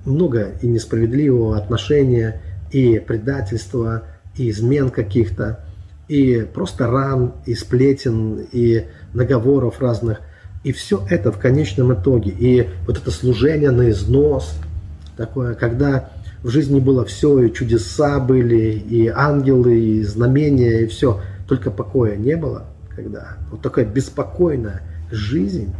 [0.04, 2.40] много и несправедливого отношения,
[2.76, 4.02] и предательства,
[4.36, 5.64] и измен каких-то,
[6.08, 8.84] и просто ран, и сплетен, и
[9.14, 10.20] наговоров разных.
[10.62, 12.32] И все это в конечном итоге.
[12.32, 14.54] И вот это служение на износ–
[15.16, 16.10] такое, когда
[16.42, 22.16] в жизни было все, и чудеса были, и ангелы, и знамения, и все, только покоя
[22.16, 25.74] не было, когда вот такая беспокойная жизнь,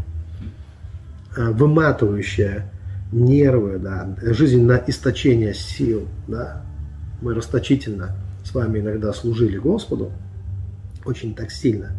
[1.37, 2.71] э, выматывающая
[3.13, 6.63] нервы, да, жизнь на источение сил, да,
[7.21, 10.13] мы расточительно с вами иногда служили Господу,
[11.05, 11.91] очень так сильно.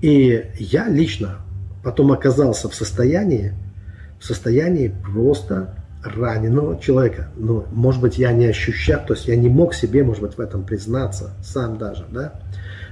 [0.00, 1.36] И я лично
[1.82, 3.52] потом оказался в состоянии,
[4.20, 7.28] в состоянии просто раненого человека.
[7.36, 10.40] Но, может быть, я не ощущал, то есть я не мог себе, может быть, в
[10.40, 12.40] этом признаться, сам даже, да.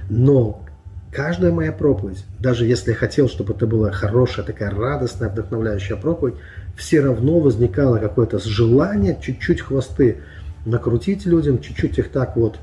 [0.09, 0.65] Но
[1.11, 6.35] каждая моя проповедь, даже если я хотел, чтобы это была хорошая, такая радостная, вдохновляющая проповедь,
[6.75, 10.17] все равно возникало какое-то желание чуть-чуть хвосты
[10.65, 12.59] накрутить людям, чуть-чуть их так вот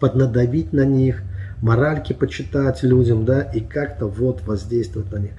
[0.00, 1.22] поднадавить на них,
[1.60, 5.32] моральки почитать людям, да, и как-то вот воздействовать на них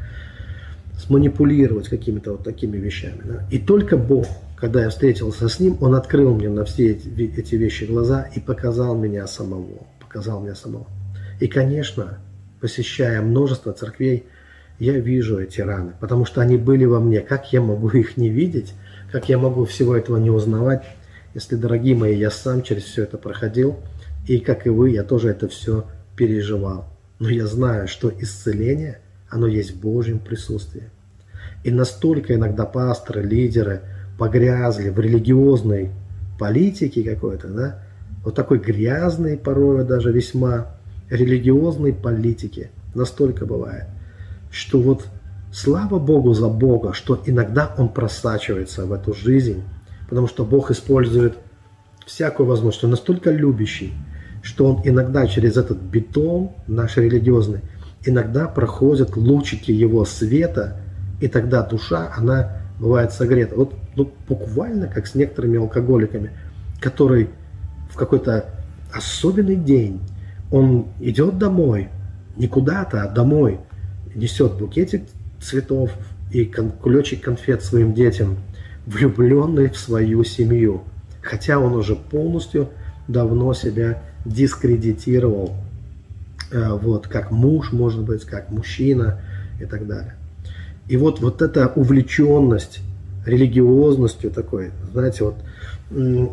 [0.98, 3.22] сманипулировать какими-то вот такими вещами.
[3.24, 3.48] Да?
[3.52, 7.86] И только Бог, когда я встретился с Ним, Он открыл мне на все эти вещи
[7.86, 9.86] глаза и показал меня самого.
[10.00, 10.88] Показал меня самого.
[11.40, 12.20] И, конечно,
[12.62, 14.26] посещая множество церквей,
[14.80, 17.20] я вижу эти раны, потому что они были во мне.
[17.20, 18.74] Как я могу их не видеть?
[19.12, 20.84] Как я могу всего этого не узнавать,
[21.34, 23.78] если, дорогие мои, я сам через все это проходил,
[24.28, 26.88] и, как и вы, я тоже это все переживал.
[27.20, 29.00] Но я знаю, что исцеление–
[29.34, 30.90] оно есть в Божьем присутствии.
[31.64, 33.82] И настолько иногда пасторы, лидеры
[34.20, 35.92] погрязли в религиозной
[36.40, 37.80] политике какой-то, да,
[38.24, 40.76] вот такой грязной, порой даже весьма
[41.10, 42.70] религиозной политики.
[42.94, 43.86] Настолько бывает,
[44.52, 45.08] что вот
[45.52, 49.64] слава Богу за Бога, что иногда Он просачивается в эту жизнь,
[50.10, 51.38] потому что Бог использует
[52.06, 53.94] всякую возможность, Он настолько любящий,
[54.42, 57.62] что Он иногда через этот бетон наш религиозный,
[58.06, 60.80] иногда проходят лучики Его света,
[61.22, 63.56] и тогда душа, она бывает согрета.
[63.56, 66.32] Вот ну, буквально как с некоторыми алкоголиками,
[66.82, 67.30] который
[67.90, 68.46] в какой-то
[68.92, 70.02] особенный день
[70.52, 71.90] он идет домой,
[72.36, 73.60] не куда-то, а домой,
[74.16, 75.04] несет букетик
[75.42, 75.92] цветов
[76.32, 78.38] и кулечек конфет своим детям,
[78.86, 80.84] влюбленный в свою семью.
[81.22, 82.70] Хотя он уже полностью
[83.08, 85.54] давно себя дискредитировал,
[86.52, 89.20] э, вот, как муж, может быть, как мужчина
[89.60, 90.16] и так далее.
[90.88, 92.82] И вот, вот эта увлеченность
[93.26, 95.36] религиозностью такой, знаете, вот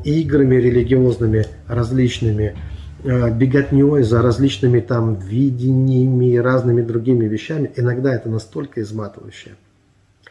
[0.04, 2.56] играми религиозными различными,
[3.04, 9.54] э, беготней за различными там видениями и разными другими вещами, иногда это настолько изматывающее.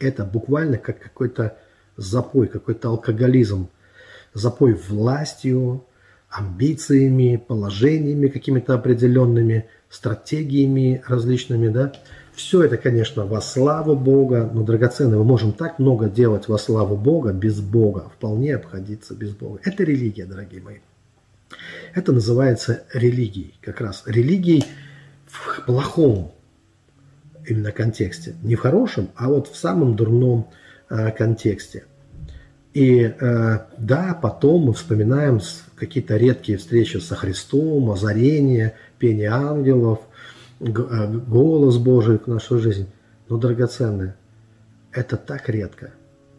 [0.00, 1.56] Это буквально как какой-то
[2.00, 3.68] запой, какой-то алкоголизм.
[4.34, 5.84] Запой властью,
[6.30, 11.92] амбициями, положениями какими-то определенными, стратегиями различными, да.
[12.34, 16.96] Все это, конечно, во славу Бога, но драгоценно, мы можем так много делать во славу
[16.96, 19.60] Бога без Бога, вполне обходиться без Бога.
[19.64, 20.78] Это религия, дорогие мои.
[21.94, 24.64] Это называется религией, как раз религией
[25.26, 26.32] в плохом
[27.46, 28.36] именно контексте.
[28.42, 30.48] Не в хорошем, а вот в самом дурном
[30.88, 31.84] э, контексте.
[32.72, 35.40] И э, да, потом мы вспоминаем
[35.74, 40.00] какие-то редкие встречи со Христом, озарение, пение ангелов,
[40.60, 42.88] а, голос Божий в нашу жизнь.
[43.28, 44.16] Но, драгоценное,
[44.92, 45.90] это так редко,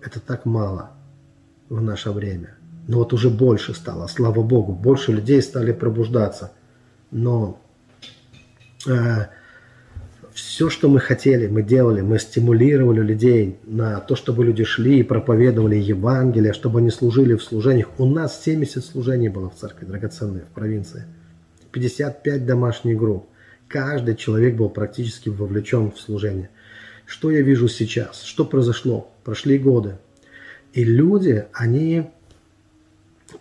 [0.02, 0.92] это так мало
[1.70, 2.56] в наше время.
[2.88, 6.52] Но вот уже больше стало, слава Богу, больше людей стали пробуждаться.
[7.12, 7.60] Но
[8.88, 9.26] э,
[10.42, 15.04] все, что мы хотели, мы делали, мы стимулировали людей на то, чтобы люди шли и
[15.04, 17.88] проповедовали Евангелие, чтобы они служили в служениях.
[17.98, 21.06] У нас 70 служений было в церкви, драгоценные, в провинции.
[21.72, 23.28] 55 домашних групп.
[23.68, 26.50] Каждый человек был практически вовлечен в служение.
[27.06, 28.22] Что я вижу сейчас?
[28.24, 29.12] Что произошло?
[29.24, 29.98] Прошли годы.
[30.74, 32.10] И люди, они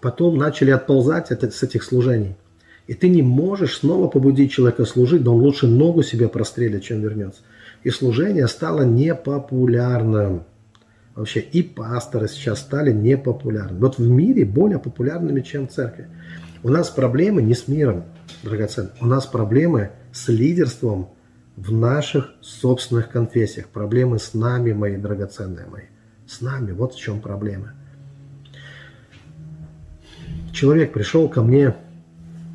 [0.01, 2.37] потом начали отползать с этих служений.
[2.91, 7.01] И ты не можешь снова побудить человека служить, да он лучше ногу себе прострелит, чем
[7.01, 7.43] вернется.
[7.85, 10.43] И служение стало непопулярным.
[11.15, 13.79] Вообще и пасторы сейчас стали непопулярными.
[13.79, 16.09] Вот в мире более популярными, чем церкви.
[16.65, 18.07] У нас проблемы не с миром,
[18.43, 18.91] драгоценный.
[19.01, 21.11] У нас проблемы с лидерством
[21.55, 23.69] в наших собственных конфессиях.
[23.69, 25.85] Проблемы с нами, мои драгоценные мои.
[26.27, 26.73] С нами.
[26.73, 27.73] Вот в чем проблема.
[30.53, 31.77] Человек пришел ко мне,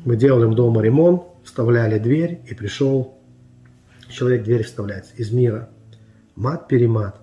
[0.06, 3.18] мы делали дома ремонт, вставляли дверь, и пришел
[4.08, 5.68] человек дверь вставлять из мира.
[6.34, 7.16] Мат-перемат.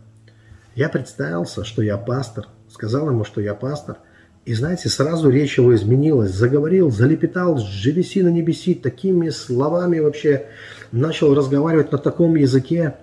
[0.75, 3.97] Я представился, что я пастор, сказал ему, что я пастор–
[4.45, 10.47] и знаете, сразу речь его изменилась, заговорил, залепетал, живеси на небеси, такими словами вообще
[10.91, 12.95] начал разговаривать на таком языке.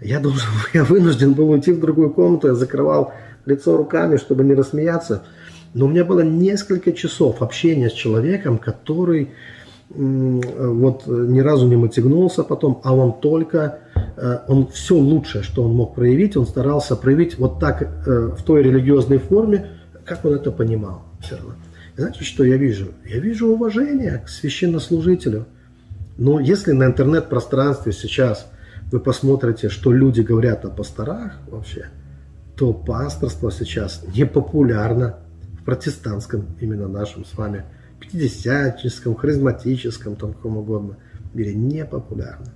[0.00, 3.12] Я должен, я вынужден был уйти в другую комнату, я закрывал
[3.46, 5.22] лицо руками, чтобы не рассмеяться.
[5.74, 9.30] Но у меня было несколько часов общения с человеком, который
[9.90, 13.80] вот ни разу не мотягнулся потом, а он только,
[14.16, 18.42] э, он все лучшее, что он мог проявить, он старался проявить вот так э, в
[18.44, 19.66] той религиозной форме,
[20.04, 21.54] как он это понимал все равно.
[21.96, 22.88] знаете, что я вижу?
[23.04, 25.46] Я вижу уважение к священнослужителю.
[26.16, 28.46] Но если на интернет-пространстве сейчас
[28.92, 31.86] вы посмотрите, что люди говорят о пасторах вообще,
[32.56, 35.16] то пасторство сейчас не популярно
[35.60, 37.64] в протестантском, именно нашем с вами,
[38.00, 40.96] пятидесятническом, харизматическом, там каком угодно
[41.34, 42.52] мире, не популярно.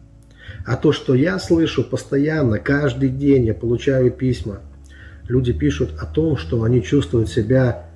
[0.67, 4.61] А то, что я слышу постоянно, каждый день я получаю письма–
[5.29, 7.87] люди пишут о том, что они чувствуют себя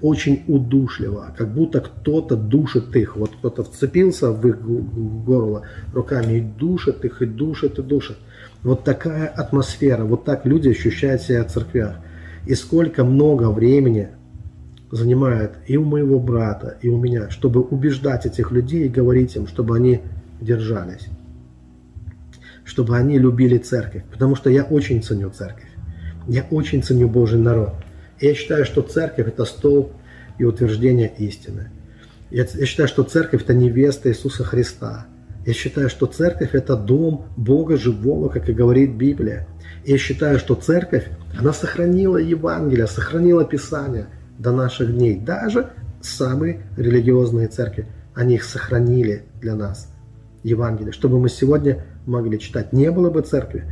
[0.00, 3.16] очень удушливо, как будто кто-то душит их.
[3.16, 5.62] Вот кто-то вцепился в их горло
[5.92, 8.16] руками и душит их, и душит, и душит.
[8.62, 11.96] Вот такая атмосфера, вот так люди ощущают себя в церквях.
[12.46, 14.08] И сколько много времени
[14.90, 19.46] занимает и у моего брата, и у меня, чтобы убеждать этих людей и говорить им,
[19.46, 20.02] чтобы они
[20.40, 21.08] держались,
[22.64, 24.04] чтобы они любили церковь.
[24.10, 25.70] Потому что я очень ценю церковь.
[26.26, 27.74] Я очень ценю Божий народ.
[28.20, 29.92] я считаю, что церковь– это столб
[30.38, 31.70] и утверждение истины.
[32.30, 35.06] Я, я считаю, что церковь– это невеста Иисуса Христа.
[35.44, 39.46] Я считаю, что церковь– это дом Бога живого, как и говорит Библия.
[39.84, 41.08] Я считаю, что церковь,
[41.38, 44.06] она сохранила Евангелие, сохранила Писание
[44.38, 45.18] до наших дней.
[45.18, 45.70] Даже
[46.00, 47.86] самые религиозные церкви.
[48.14, 49.90] Они их сохранили для нас,
[50.42, 52.72] Евангелие, чтобы мы сегодня могли читать.
[52.72, 53.64] Не было бы церкви,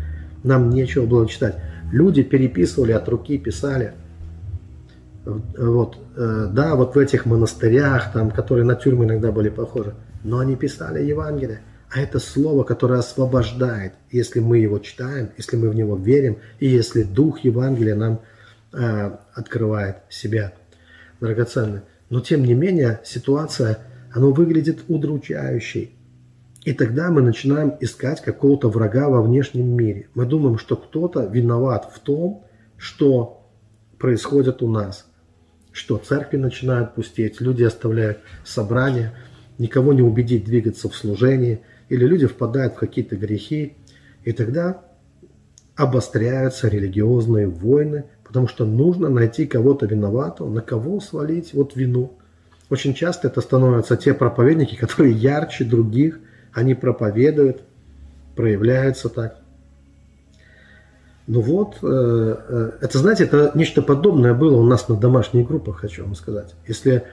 [0.42, 1.56] нам нечего было читать.
[1.92, 3.92] Люди переписывали от руки, писали.
[5.24, 9.94] Вот, э, да, вот в этих монастырях, там, которые на тюрьмы иногда были похожи,
[10.24, 11.60] но они писали Евангелие.
[11.92, 16.66] А это слово, которое освобождает, если мы его читаем, если мы в него верим, и
[16.66, 18.22] если Дух Евангелия нам
[18.72, 20.54] э, открывает себя
[21.20, 21.82] драгоценный.
[22.08, 23.78] Но тем не менее ситуация,
[24.10, 25.94] она выглядит удручающей.
[26.64, 30.08] И тогда мы начинаем искать какого-то врага во внешнем мире.
[30.14, 32.46] Мы думаем, что кто-то виноват в том,
[32.78, 33.46] что
[33.98, 35.06] происходит у нас.
[35.72, 39.12] Что церкви начинают пустеть, люди оставляют собрания,
[39.58, 41.60] никого не убедить двигаться в служении,
[41.92, 43.74] или люди впадают в какие-то грехи.
[44.24, 44.80] И тогда
[45.76, 52.12] обостряются религиозные войны, потому что нужно найти кого-то виноватого, на кого свалить вот вину.
[52.70, 56.18] Очень часто это становятся те проповедники, которые ярче других,
[56.54, 57.60] они проповедуют,
[58.36, 59.36] проявляются так.
[61.26, 65.80] Ну вот, э, э, это, знаете, это нечто подобное было у нас на домашних группах,
[65.80, 66.54] хочу вам сказать.
[66.66, 67.04] Если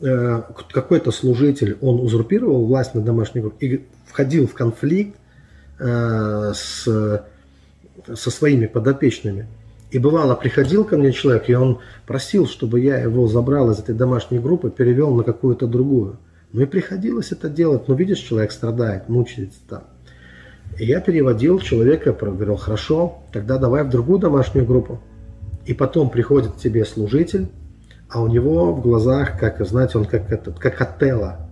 [0.00, 5.16] какой-то служитель, он узурпировал власть на домашней группе и входил в конфликт
[5.78, 9.46] с, со своими подопечными–
[9.94, 13.94] и бывало, приходил ко мне человек, и он просил, чтобы я его забрал из этой
[13.94, 16.16] домашней группы, перевел на какую-то другую.
[16.52, 17.86] Ну и приходилось это делать.
[17.86, 19.84] Ну, видишь, человек страдает, мучается там.
[20.80, 25.00] И я переводил человека, говорил, хорошо, тогда давай в другую домашнюю группу.
[25.64, 27.46] И потом приходит к тебе служитель,
[28.14, 31.50] а у него в глазах, как, знаете, он как, этот, как отела.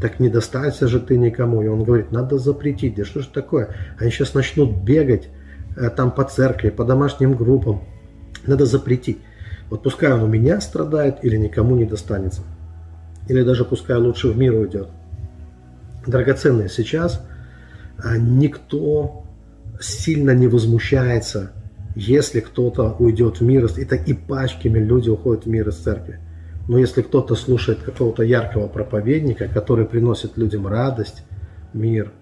[0.00, 1.62] Так не достался же ты никому.
[1.62, 2.96] И он говорит, надо запретить.
[2.96, 3.68] Да что же такое?
[3.98, 5.30] Они сейчас начнут бегать
[5.76, 7.82] Э, там по церкви, по домашним группам.
[8.46, 9.18] Надо запретить.
[9.70, 12.42] Вот пускай он у меня страдает или никому не достанется.
[13.28, 14.88] Или даже пускай лучше в мир уйдет.
[16.06, 17.24] Драгоценные сейчас
[17.98, 19.24] а, никто
[19.80, 21.52] сильно не возмущается,
[21.94, 26.20] если кто-то уйдет в мир, так, и пачками люди уходят в мир из церкви.
[26.68, 31.22] Но если кто-то слушает какого-то яркого проповедника, который приносит людям радость,
[31.72, 32.12] мир,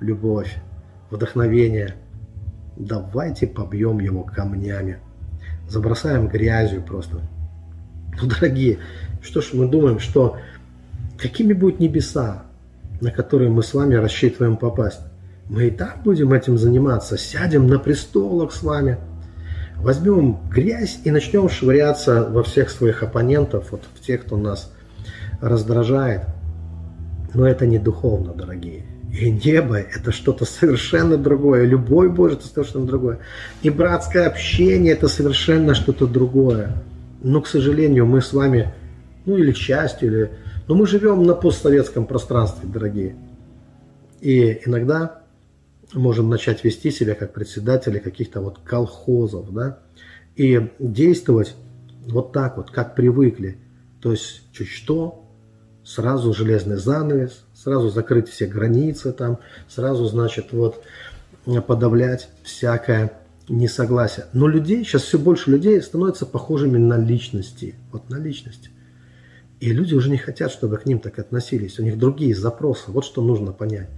[0.00, 0.56] любовь,
[1.10, 1.94] вдохновение–
[2.78, 4.98] давайте побьем его камнями.
[5.68, 7.20] Забросаем грязью просто.
[8.20, 8.78] Ну, дорогие,
[9.20, 10.38] что ж мы думаем, что
[11.18, 12.44] какими будут небеса,
[13.00, 15.00] на которые мы с вами рассчитываем попасть?
[15.48, 18.98] Мы и так будем этим заниматься, сядем на престолах с вами,
[19.82, 24.72] возьмем грязь и начнем швыряться во всех своих оппонентов, вот в тех, кто нас
[25.40, 26.22] раздражает.
[27.34, 28.84] Но это не духовно, дорогие.
[29.12, 31.64] И небо– это что-то совершенно другое.
[31.64, 33.20] Любой Божий– это совершенно другое.
[33.62, 36.72] И братское общение– это совершенно что-то другое.
[37.22, 38.72] Но, к сожалению, мы с вами,
[39.24, 40.30] ну или к счастью, или...
[40.66, 43.16] но мы живем на постсоветском пространстве, дорогие.
[44.20, 45.22] И иногда
[45.92, 49.80] можем начать вести себя как председатели каких-то вот колхозов, да,
[50.36, 51.54] и действовать
[52.06, 53.58] вот так вот, как привыкли.
[54.00, 55.24] То есть чуть что,
[55.84, 60.82] сразу железный занавес, сразу закрыть все границы там, сразу, значит, вот
[61.66, 63.12] подавлять всякое
[63.48, 64.26] несогласие.
[64.32, 67.74] Но людей, сейчас все больше людей становятся похожими на личности.
[67.90, 68.70] Вот на личности.
[69.60, 71.78] И люди уже не хотят, чтобы к ним так относились.
[71.78, 72.90] У них другие запросы.
[72.90, 73.88] Вот что нужно понять.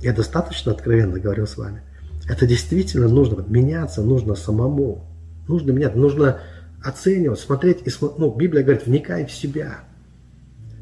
[0.00, 1.82] Я достаточно откровенно говорил с вами.
[2.28, 3.44] Это действительно нужно.
[3.48, 5.04] Меняться нужно самому.
[5.48, 5.94] Нужно менять.
[5.94, 6.40] Нужно
[6.82, 7.86] оценивать, смотреть.
[7.86, 9.84] И, ну, Библия говорит, вникай в себя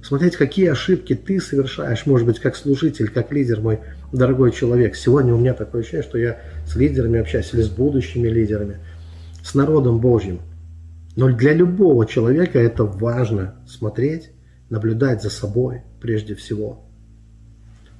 [0.02, 3.80] смотреть, какие ошибки ты совершаешь, может быть, как служитель, как лидер, мой
[4.12, 4.96] дорогой человек.
[4.96, 8.78] Сегодня у меня такое ощущение, что я с лидерами общаюсь или с будущими лидерами,
[9.42, 10.40] с народом Божьим.
[11.14, 14.30] Но для любого человека это важно смотреть,
[14.70, 16.84] наблюдать за собой прежде всего.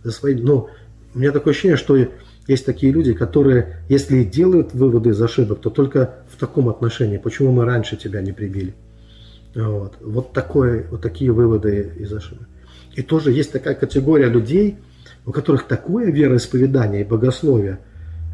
[0.02, 0.68] За своим, ну,
[1.14, 1.96] у меня такое ощущение, что
[2.46, 7.18] есть такие люди, которые, если делают выводы из ошибок, то только в таком отношении.
[7.18, 8.74] Почему мы раньше тебя не прибили?
[9.54, 12.48] Вот, вот, такое, вот такие выводы из ошибок.
[12.94, 14.78] И тоже есть такая категория людей,
[15.26, 17.78] у которых такое вероисповедание и богословие,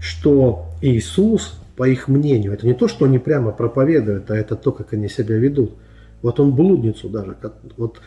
[0.01, 4.73] что Иисус, по их мнению, это не то, что они прямо проповедуют, а это то,
[4.73, 5.75] как они себя ведут.
[6.23, 7.37] Вот он блудницу даже,
[7.77, 8.01] вот,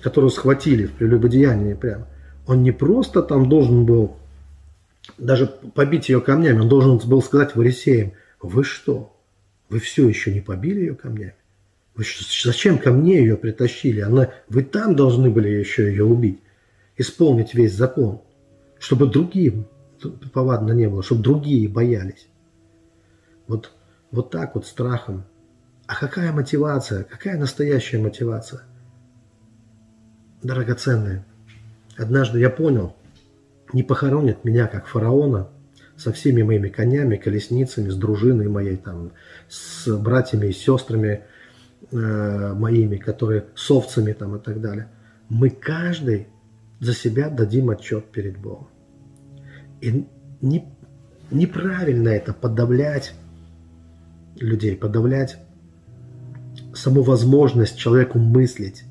[0.00, 2.06] которую схватили в прелюбодеянии прямо.
[2.46, 4.16] Он не просто там должен был
[5.18, 9.16] даже побить ее камнями, он должен был сказать фарисеям, вы что,
[9.68, 11.34] вы все еще не побили ее камнями?
[11.94, 12.04] Вы
[12.44, 14.00] зачем ко мне ее притащили?
[14.00, 16.40] Она, вы там должны были еще ее убить,
[16.96, 18.20] исполнить весь закон,
[18.78, 19.66] чтобы другим
[20.32, 22.28] повадно не было, чтобы другие боялись.
[23.46, 23.72] Вот,
[24.10, 25.24] вот так вот страхом.
[25.86, 27.04] А какая мотивация?
[27.04, 28.62] Какая настоящая мотивация?
[30.46, 31.24] драгоценные,
[31.96, 32.94] однажды я понял,
[33.72, 35.48] не похоронят меня как фараона
[35.96, 39.12] со всеми моими конями, колесницами, с дружиной моей, там,
[39.48, 41.24] с братьями и сестрами
[41.90, 44.88] э, моими, которые с овцами там и так далее.
[45.28, 46.28] Мы каждый
[46.80, 48.68] за себя дадим отчет перед Богом.
[49.80, 50.06] И
[50.40, 50.68] не,
[51.30, 53.14] неправильно это подавлять
[54.36, 55.38] людей, подавлять
[56.74, 58.84] саму возможность человеку мыслить,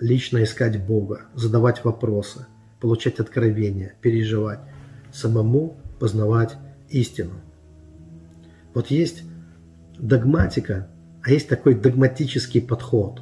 [0.00, 2.46] лично искать Бога, задавать вопросы,
[2.80, 4.60] получать откровения, переживать,
[5.12, 6.56] самому познавать
[6.88, 7.34] истину.
[8.74, 9.22] Вот есть
[9.98, 10.88] догматика,
[11.22, 13.20] а есть такой догматический подход.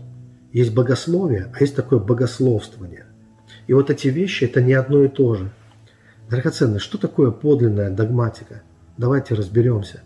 [0.52, 3.06] Есть богословие, а есть такое богословствование.
[3.66, 5.50] И вот эти вещи– это не одно и то же.
[6.30, 8.62] Драгоценные, что такое подлинная догматика?
[8.96, 10.02] Давайте разберемся.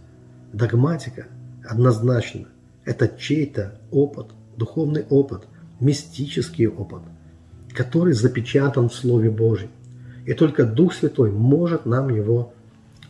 [0.52, 1.26] Догматика
[1.64, 2.48] однозначно–
[2.84, 5.44] это чей-то опыт, духовный опыт,
[5.82, 7.02] мистический опыт,
[7.74, 9.70] который запечатан в Слове Божьем.
[10.24, 12.54] И только Дух Святой может нам его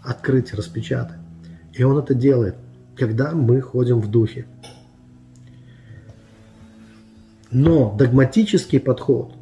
[0.02, 1.18] открыть, распечатать.
[1.74, 2.56] И Он это делает,
[2.96, 4.46] когда мы ходим в Духе.
[7.50, 9.34] Но догматический подход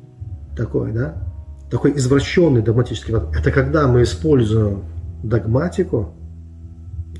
[0.57, 1.23] такой, да,
[1.71, 4.85] такой извращенный догматический подход, это когда мы используем
[5.23, 6.13] догматику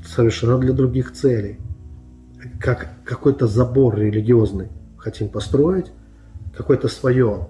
[0.05, 1.59] совершенно для других целей,
[2.59, 5.91] как какой-то забор религиозный хотим построить,
[6.61, 7.47] какое-то свое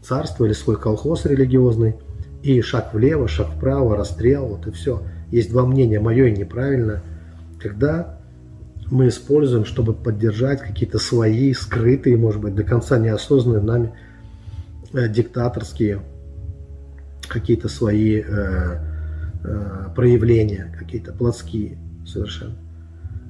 [0.00, 1.96] царство или свой колхоз религиозный,
[2.42, 5.02] и шаг влево, шаг вправо, расстрел, вот и все.
[5.32, 7.02] Есть два мнения, мое и неправильно.
[7.60, 8.20] Когда
[8.90, 13.92] мы используем, чтобы поддержать какие-то свои, скрытые, может быть, до конца неосознанные нами
[14.92, 16.02] э, диктаторские
[17.26, 18.78] какие-то свои э,
[19.42, 22.56] э, проявления, какие-то плотские совершенно.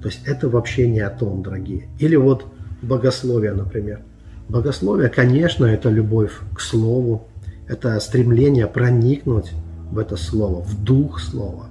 [0.02, 1.88] То есть это вообще не о том, дорогие.
[1.98, 2.46] Или вот
[2.82, 4.00] богословие, например–
[4.48, 7.28] Богословие, конечно, это любовь к Слову,
[7.66, 9.52] это стремление проникнуть
[9.90, 11.68] в это Слово, в дух Слова,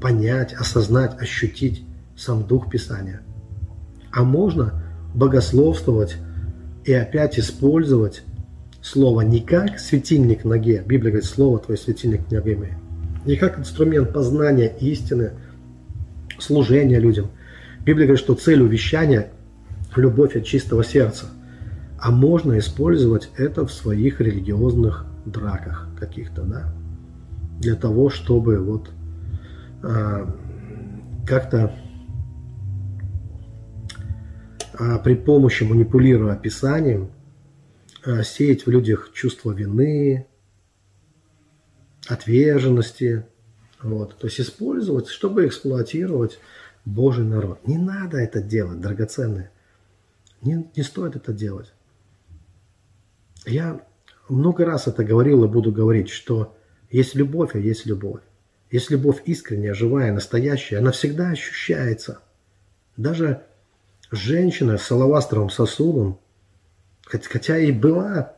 [0.00, 1.84] понять, осознать, ощутить
[2.16, 3.22] сам дух Писания.
[4.10, 4.82] А можно
[5.14, 6.16] богословствовать
[6.84, 8.22] и опять использовать
[8.82, 12.76] Слово не как светильник ноге, Библия говорит, Слово твое светильник ноге
[13.24, 15.30] не как инструмент познания истины,
[16.40, 17.30] служения людям.
[17.84, 19.28] Библия говорит, что цель увещания–
[19.96, 21.26] любовь от чистого сердца–
[22.02, 26.74] а можно использовать это в своих религиозных драках каких-то, да,
[27.60, 28.90] для того, чтобы вот
[29.84, 30.36] а,
[31.24, 31.72] как-то
[34.74, 37.12] а, при помощи манипулируя описанием
[38.04, 40.26] а, сеять в людях чувство вины,
[42.08, 43.26] отверженности,
[43.80, 46.40] вот, то есть использовать, чтобы эксплуатировать
[46.84, 47.64] Божий народ.
[47.64, 49.52] Не надо это делать, драгоценные.
[50.40, 51.72] Не, не стоит это делать.
[53.46, 53.80] Я
[54.28, 56.56] много раз это говорил и буду говорить, что
[56.90, 58.20] есть любовь, а есть любовь.
[58.70, 62.20] Есть любовь искренняя, живая, настоящая, она всегда ощущается.
[62.96, 63.42] Даже
[64.10, 66.18] женщина с алавастровым сосудом,
[67.04, 68.34] хотя и была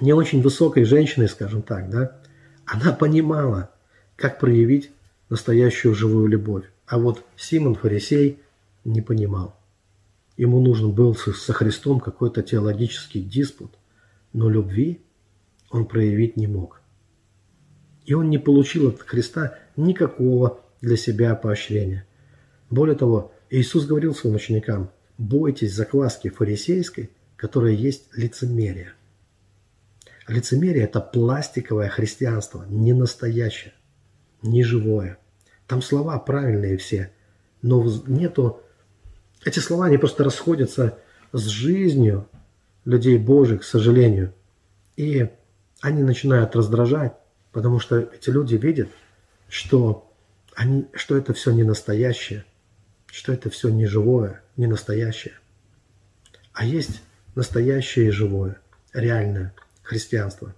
[0.00, 2.18] не очень высокой женщиной, скажем так, да,
[2.66, 3.70] она понимала,
[4.16, 4.90] как проявить
[5.30, 6.64] настоящую живую любовь.
[6.86, 8.40] А вот Симон Фарисей
[8.84, 9.56] не понимал.
[10.36, 13.72] Ему нужен был со Христом какой-то теологический диспут–
[14.36, 15.00] но любви
[15.70, 16.82] он проявить не мог.
[18.04, 22.06] И он не получил от Христа никакого для себя поощрения.
[22.68, 28.92] Более того, Иисус говорил своим ученикам, бойтесь закваски фарисейской, которая есть лицемерие.
[30.28, 33.72] Лицемерие– это пластиковое христианство, не настоящее,
[34.42, 35.16] не живое.
[35.66, 37.10] Там слова правильные все,
[37.62, 38.60] но нету...
[39.46, 40.98] Эти слова, они просто расходятся
[41.32, 42.28] с жизнью,
[42.86, 44.32] людей Божьих, к сожалению.
[44.96, 45.28] И
[45.82, 47.12] они начинают раздражать,
[47.52, 48.88] потому что эти люди видят,
[49.48, 50.10] что,
[50.54, 52.46] они, что это все не настоящее,
[53.08, 55.34] что это все не живое, не настоящее.
[56.54, 57.02] А есть
[57.34, 58.58] настоящее и живое,
[58.94, 60.54] реальное христианство.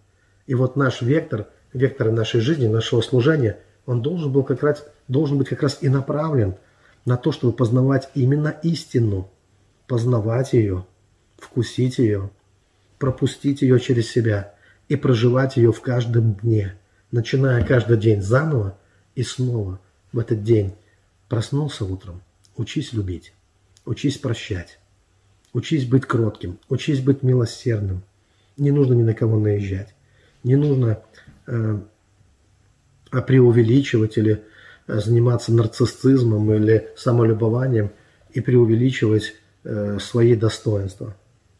[0.46, 5.38] И вот наш вектор, вектор нашей жизни, нашего служения, он должен, был как раз, должен
[5.38, 6.54] быть как раз и направлен
[7.04, 9.30] на то, чтобы познавать именно истину,
[9.86, 10.86] познавать ее–
[11.38, 12.30] вкусить ее,
[12.98, 14.54] пропустить ее через себя
[14.88, 16.76] и проживать ее в каждом дне,
[17.10, 18.78] начиная каждый день заново
[19.14, 19.80] и снова
[20.12, 20.74] в этот день.
[21.28, 22.22] Проснулся утром,
[22.56, 23.34] учись любить,
[23.84, 24.78] учись прощать,
[25.52, 28.02] учись быть кротким, учись быть милосердным.
[28.56, 29.94] Не нужно ни на кого наезжать,
[30.42, 31.02] не нужно
[31.46, 31.80] э,
[33.10, 34.42] преувеличивать или
[34.86, 37.90] э, заниматься нарциссизмом или самолюбованием
[38.32, 39.34] и преувеличивать
[39.64, 41.14] э, свои достоинства.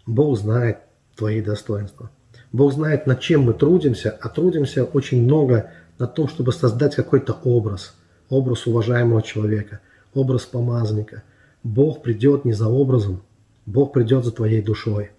[0.09, 0.79] Бог знает
[1.17, 2.11] твои достоинства.
[2.51, 7.35] Бог знает, над чем мы трудимся, а трудимся очень много над том, чтобы создать какой-то
[7.45, 7.95] образ,
[8.31, 9.81] образ уважаемого человека,
[10.15, 11.25] образ помазника.
[11.63, 13.23] Бог придет не за образом,
[13.67, 15.11] Бог придет за твоей душой.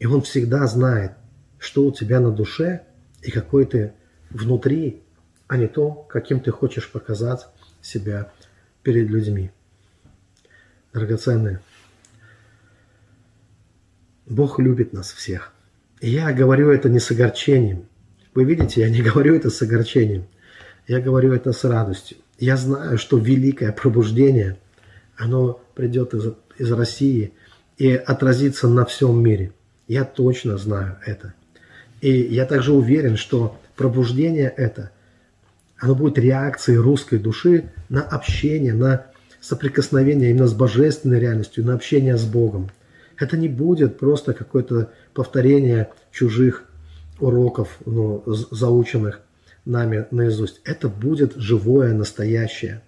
[0.00, 1.12] И Он всегда знает,
[1.58, 2.82] что у тебя на душе
[3.22, 3.92] и какой ты
[4.30, 5.02] внутри,
[5.46, 7.46] а не то, каким ты хочешь показать
[7.80, 8.32] себя
[8.82, 9.52] перед людьми.
[10.92, 11.60] Драгоценные,
[14.26, 15.52] Бог любит нас всех.
[16.00, 17.86] И я говорю это не с огорчением.
[18.34, 20.26] Вы видите, я не говорю это с огорчением.
[20.86, 22.18] Я говорю это с радостью.
[22.38, 24.58] Я знаю, что великое пробуждение,
[25.16, 27.32] оно придет из, из России
[27.78, 29.52] и отразится на всем мире.
[29.86, 31.34] Я точно знаю это.
[32.00, 34.90] И я также уверен, что пробуждение это,
[35.78, 39.06] оно будет реакцией русской души на общение, на
[39.40, 42.70] соприкосновение именно с божественной реальностью, на общение с Богом.
[43.22, 46.68] Это не будет просто какое-то повторение чужих
[47.20, 49.20] уроков, ну, заученных
[49.64, 50.60] нами наизусть.
[50.64, 52.82] Это будет живое, настоящее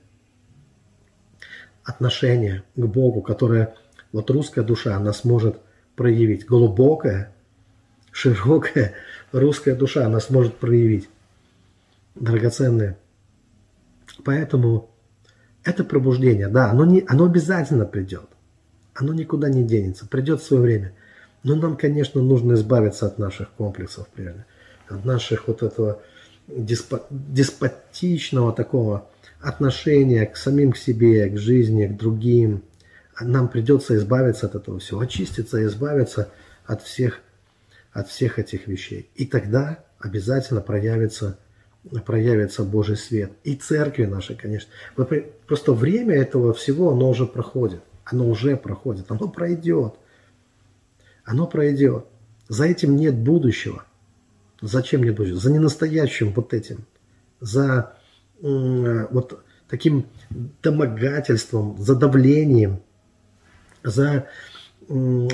[1.85, 3.77] отношение к Богу, которое
[4.11, 5.61] вот русская душа, она сможет
[5.95, 6.47] проявить.
[6.47, 7.33] Глубокая,
[8.11, 8.95] широкая
[9.31, 11.09] русская душа, она сможет проявить.
[12.17, 12.99] Драгоценные.
[14.25, 14.91] Поэтому
[15.63, 18.34] это пробуждение, да, оно, не, оно обязательно придет.
[18.95, 20.93] Оно никуда не денется, придет свое время.
[21.43, 24.47] Но нам, конечно, нужно избавиться от наших комплексов, прежде,
[24.89, 26.01] от наших вот этого
[26.47, 29.09] диспо, деспотичного такого
[29.41, 32.63] отношения к самим к себе, к жизни, к другим.
[33.21, 36.31] Нам придется избавиться от этого всего, очиститься избавиться
[36.65, 37.21] от всех,
[37.93, 39.11] от всех этих вещей.
[39.17, 41.39] И тогда обязательно проявится
[42.07, 43.33] проявится Божий свет.
[43.45, 44.71] И церкви наши, конечно.
[45.47, 47.83] Просто время этого всего, оно уже проходит.
[48.05, 49.11] Оно уже проходит.
[49.11, 49.95] Оно пройдет.
[51.25, 52.07] Оно пройдет.
[52.49, 53.85] За этим нет будущего.
[54.61, 55.39] Зачем нет будущего?
[55.39, 56.85] За ненастоящим вот этим.
[57.41, 57.97] За
[58.41, 60.07] вот таким
[60.63, 62.83] домогательством, за давлением,
[63.83, 64.29] за
[64.89, 65.29] э,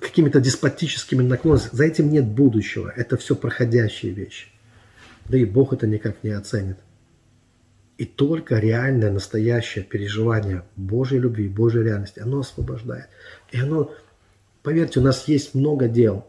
[0.00, 1.76] какими-то деспотическими наклонностями.
[1.76, 2.92] За этим нет будущего.
[2.94, 4.48] Это все проходящие вещи.
[5.26, 6.78] Да и Бог это никак не оценит.
[7.98, 13.06] И только реальное, настоящее переживание Божьей любви, Божьей реальности, оно освобождает.
[13.50, 13.92] И оно,
[14.62, 16.26] поверьте, у нас есть много дел.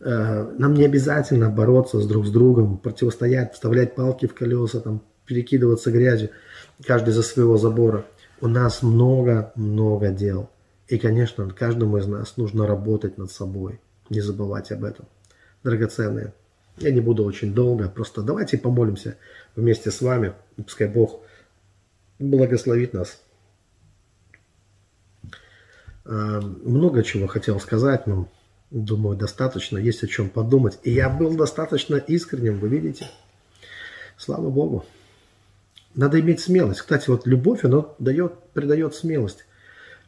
[0.00, 5.02] Э, нам не обязательно бороться с друг с другом, противостоять, вставлять палки в колеса, там,
[5.24, 6.30] перекидываться грязью,
[6.84, 8.04] каждый за своего забора.
[8.40, 10.50] У нас много-много дел.
[10.88, 13.80] И, конечно, каждому из нас нужно работать над собой.
[14.10, 15.06] Не забывать об этом.
[15.64, 16.32] Драгоценные.
[16.78, 19.16] Я не буду очень долго, просто давайте помолимся
[19.54, 20.34] вместе с вами.
[20.56, 21.22] Пускай Бог
[22.18, 23.20] благословит нас.
[26.04, 28.30] А, много чего хотел сказать, но
[28.70, 30.78] думаю, достаточно, есть о чем подумать.
[30.82, 33.06] И я был достаточно искренним, вы видите.
[34.18, 34.84] Слава Богу.
[35.94, 36.80] Надо иметь смелость.
[36.80, 39.46] Кстати, вот любовь, она дает, придает смелость.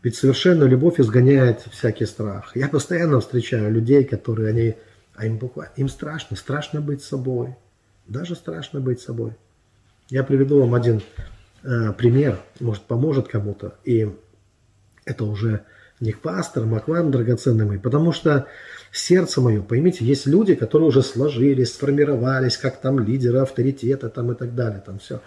[0.02, 2.54] Ведь совершенно любовь изгоняет всякий страх.
[2.54, 4.76] Я постоянно встречаю людей, которые, они
[5.18, 7.56] а им буквально, им страшно, страшно быть собой.
[8.06, 9.32] Даже страшно быть собой.
[10.08, 11.02] Я приведу вам один
[11.64, 13.74] э, пример, может поможет кому-то.
[13.84, 14.08] И
[15.04, 15.64] это уже
[16.00, 17.78] не к пасторам, а к вам, драгоценные мои.
[17.78, 18.46] Потому что
[18.92, 24.36] сердце мое, поймите, есть люди, которые уже сложились, сформировались, как там лидеры, авторитета там и
[24.36, 25.20] так далее, там все.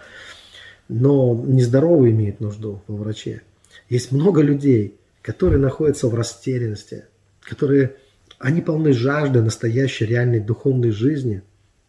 [0.88, 3.42] Но нездоровые имеют нужду во враче.
[3.90, 7.04] Есть много людей, которые находятся в растерянности,
[7.42, 7.96] которые
[8.42, 11.42] они полны жажды настоящей, реальной духовной жизни.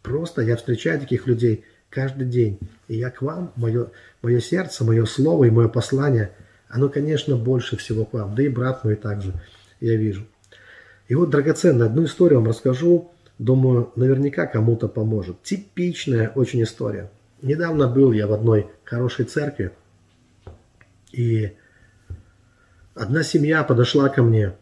[0.04, 2.60] Просто я встречаю таких людей каждый день.
[2.88, 3.88] И я к вам, мое,
[4.22, 6.32] мое сердце, мое слово и мое послание,
[6.70, 8.36] оно, конечно, больше всего к вам.
[8.36, 9.34] Да и брат мой также,
[9.80, 10.28] я вижу.
[11.08, 13.12] И вот, драгоценно, одну историю вам расскажу.
[13.40, 15.42] Думаю, наверняка кому-то поможет.
[15.42, 17.10] Типичная очень история.
[17.42, 19.72] Недавно был я в одной хорошей церкви.
[21.12, 21.52] И
[22.94, 24.54] одна семья подошла ко мне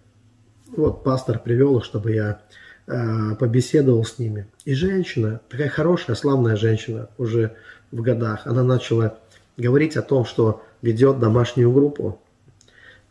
[0.76, 2.42] вот пастор привел, чтобы я
[2.88, 4.48] э, побеседовал с ними.
[4.66, 7.56] И женщина, такая хорошая, славная женщина, уже
[7.92, 9.20] в годах, она начала
[9.58, 12.20] говорить о том, что ведет домашнюю группу.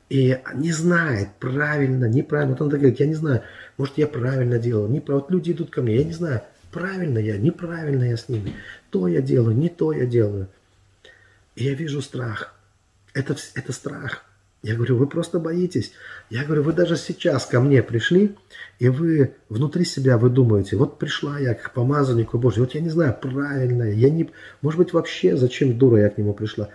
[0.08, 2.54] И не знает, правильно, неправильно.
[2.54, 3.42] Вот она говорит, я не знаю,
[3.76, 5.22] может, я правильно делаю, неправильно.
[5.22, 6.42] Вот люди идут ко мне, я не знаю,
[6.72, 8.54] правильно я, неправильно я с ними.
[8.90, 10.48] То я делаю, не то я делаю.
[11.54, 12.54] И я вижу страх.
[13.14, 14.24] Это, это страх.
[14.62, 15.92] Я говорю, вы просто боитесь.
[16.28, 18.36] Я говорю, вы даже сейчас ко мне пришли,
[18.78, 22.90] и вы внутри себя вы думаете, вот пришла я к помазаннику Божьему, вот я не
[22.90, 24.30] знаю, правильно, я не,
[24.61, 26.68] может быть, вообще, зачем дура я к нему пришла,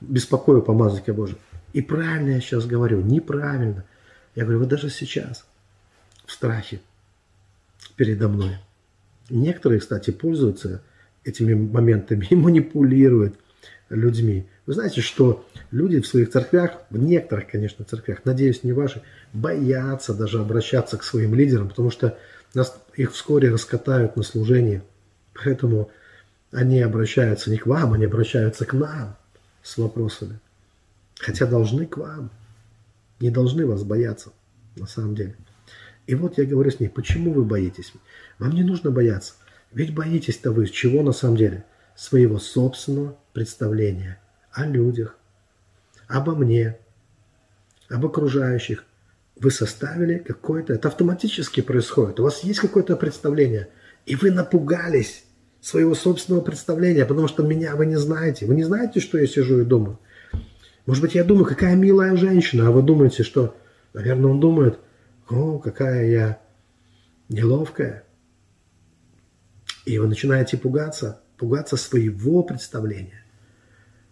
[0.00, 1.38] беспокою помазанника Божьего.
[1.72, 3.84] И правильно я сейчас говорю, неправильно.
[4.34, 5.46] Я говорю, вы даже сейчас
[6.26, 6.80] в страхе
[7.96, 8.58] передо мной.
[9.30, 10.82] Некоторые, кстати, пользуются
[11.24, 13.38] этими моментами и манипулируют
[13.90, 14.46] людьми.
[14.66, 20.14] Вы знаете, что люди в своих церквях, в некоторых, конечно, церквях, надеюсь, не ваши, боятся
[20.14, 22.18] даже обращаться к своим лидерам, потому что
[22.54, 24.82] нас, их вскоре раскатают на служении.
[25.34, 25.90] Поэтому
[26.50, 29.16] они обращаются не к вам, они обращаются к нам
[29.62, 30.38] с вопросами.
[31.18, 32.30] Хотя должны к вам.
[33.20, 34.30] Не должны вас бояться,
[34.76, 35.36] на самом деле.
[36.06, 37.92] И вот я говорю с ней, почему вы боитесь?
[38.38, 39.34] Вам не нужно бояться.
[39.72, 41.64] Ведь боитесь-то вы чего на самом деле?
[41.96, 44.18] Своего собственного представления
[44.50, 45.16] о людях,
[46.08, 46.76] обо мне,
[47.88, 48.84] об окружающих.
[49.36, 52.18] Вы составили какое-то, это автоматически происходит.
[52.18, 53.68] У вас есть какое-то представление,
[54.06, 55.24] и вы напугались
[55.60, 58.44] своего собственного представления, потому что меня вы не знаете.
[58.46, 60.00] Вы не знаете, что я сижу и думаю.
[60.86, 63.56] Может быть, я думаю, какая милая женщина, а вы думаете, что,
[63.92, 64.80] наверное, он думает,
[65.30, 66.40] о, какая я
[67.28, 68.02] неловкая.
[69.84, 73.22] И вы начинаете пугаться, пугаться своего представления.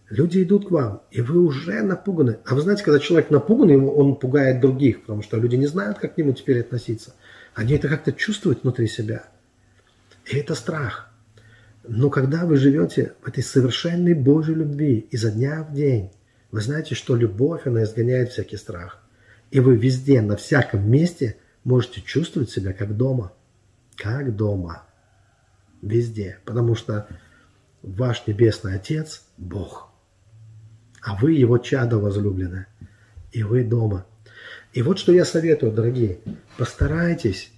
[0.09, 2.39] Люди идут к вам, и вы уже напуганы.
[2.45, 6.15] А вы знаете, когда человек напуган, он пугает других, потому что люди не знают, как
[6.15, 7.15] к нему теперь относиться.
[7.55, 9.25] Они это как-то чувствуют внутри себя.
[10.27, 11.13] И это страх.
[11.89, 16.13] Но когда вы живете в этой совершенной Божьей любви изо дня в день,
[16.53, 19.03] вы знаете, что любовь, она изгоняет всякий страх.
[19.51, 23.33] И вы везде, на всяком месте можете чувствовать себя как дома.
[23.97, 24.85] Как дома.
[25.83, 26.39] Везде.
[26.45, 27.09] Потому что
[27.83, 29.96] ваш Небесный Отец– Бог
[31.07, 32.67] а вы его чадо возлюбленное,
[33.31, 34.05] и вы дома.
[34.73, 36.19] И вот что я советую, дорогие,
[36.59, 37.53] постарайтесь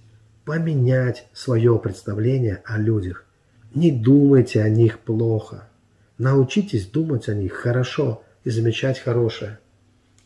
[0.45, 3.25] поменять свое представление о людях.
[3.73, 5.67] Не думайте о них плохо.
[6.19, 9.57] Научитесь думать о них хорошо и замечать хорошее.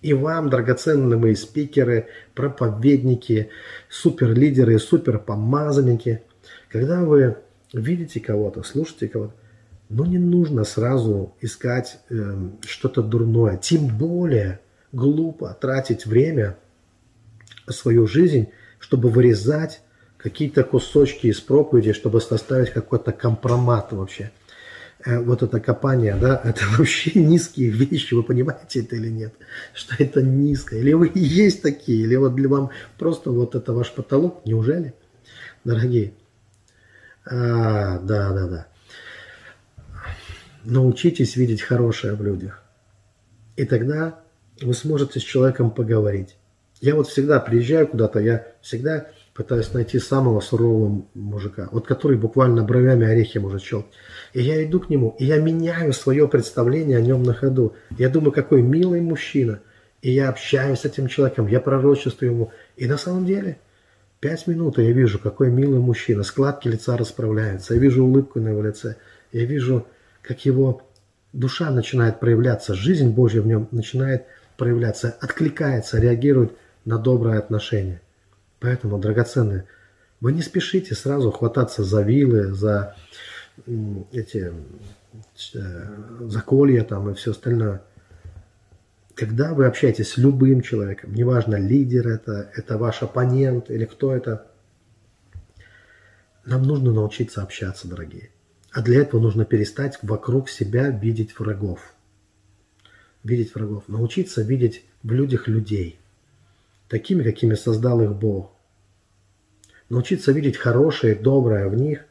[0.02, 3.52] И вам, драгоценные мои спикеры, проповедники,
[3.88, 6.24] суперлидеры, суперпомазанники,
[6.70, 7.38] когда вы
[7.72, 9.34] видите кого-то, слушаете кого-то,
[9.94, 13.58] но не нужно сразу искать э, что-то дурное.
[13.58, 14.60] Тем более
[14.92, 16.58] глупо тратить время,
[17.70, 19.82] свою жизнь, чтобы вырезать
[20.18, 24.32] какие-то кусочки из проповеди, чтобы составить какой-то компромат вообще.
[25.06, 29.36] Э, вот это копание, да, это вообще низкие вещи, вы понимаете это или нет?
[29.76, 30.76] Что это низко?
[30.76, 34.44] Или вы есть такие, или вот для вам просто вот это ваш потолок?
[34.46, 34.96] Неужели,
[35.64, 36.14] дорогие?
[37.26, 38.68] А, да, да, да
[40.64, 42.64] научитесь видеть хорошее в людях.
[43.56, 44.20] И тогда
[44.62, 46.36] вы сможете с человеком поговорить.
[46.82, 52.64] Я вот всегда приезжаю куда-то, я всегда пытаюсь найти самого сурового мужика, вот который буквально
[52.64, 53.92] бровями орехи может щелкать.
[54.34, 57.74] И я иду к нему, и я меняю свое представление о нем на ходу.
[57.98, 59.60] Я думаю, какой милый мужчина.
[60.02, 62.52] И я общаюсь с этим человеком, я пророчествую ему.
[62.76, 63.60] И на самом деле,
[64.20, 66.24] пять минут, и я вижу, какой милый мужчина.
[66.24, 68.98] Складки лица расправляются, я вижу улыбку на его лице.
[69.32, 69.88] Я вижу
[70.24, 70.82] как его
[71.34, 74.26] душа начинает проявляться, жизнь Божья в нем начинает
[74.58, 76.54] проявляться, откликается, реагирует
[76.86, 78.02] на доброе отношение.
[78.60, 79.66] Поэтому, драгоценные,
[80.22, 82.96] вы не спешите сразу хвататься за вилы, за
[84.12, 84.54] эти
[85.54, 85.88] э,
[86.22, 87.82] за колья там и все остальное.
[89.16, 94.48] Когда вы общаетесь с любым человеком, неважно, лидер это, это ваш оппонент или кто это,
[96.46, 98.33] нам нужно научиться общаться, дорогие.
[98.74, 101.94] А для этого нужно перестать вокруг себя видеть врагов.
[103.24, 103.84] Видеть врагов.
[103.88, 106.00] Научиться видеть в людях людей.
[106.90, 108.52] Такими, какими создал их Бог.
[109.90, 112.06] Научиться видеть хорошее, доброе в них.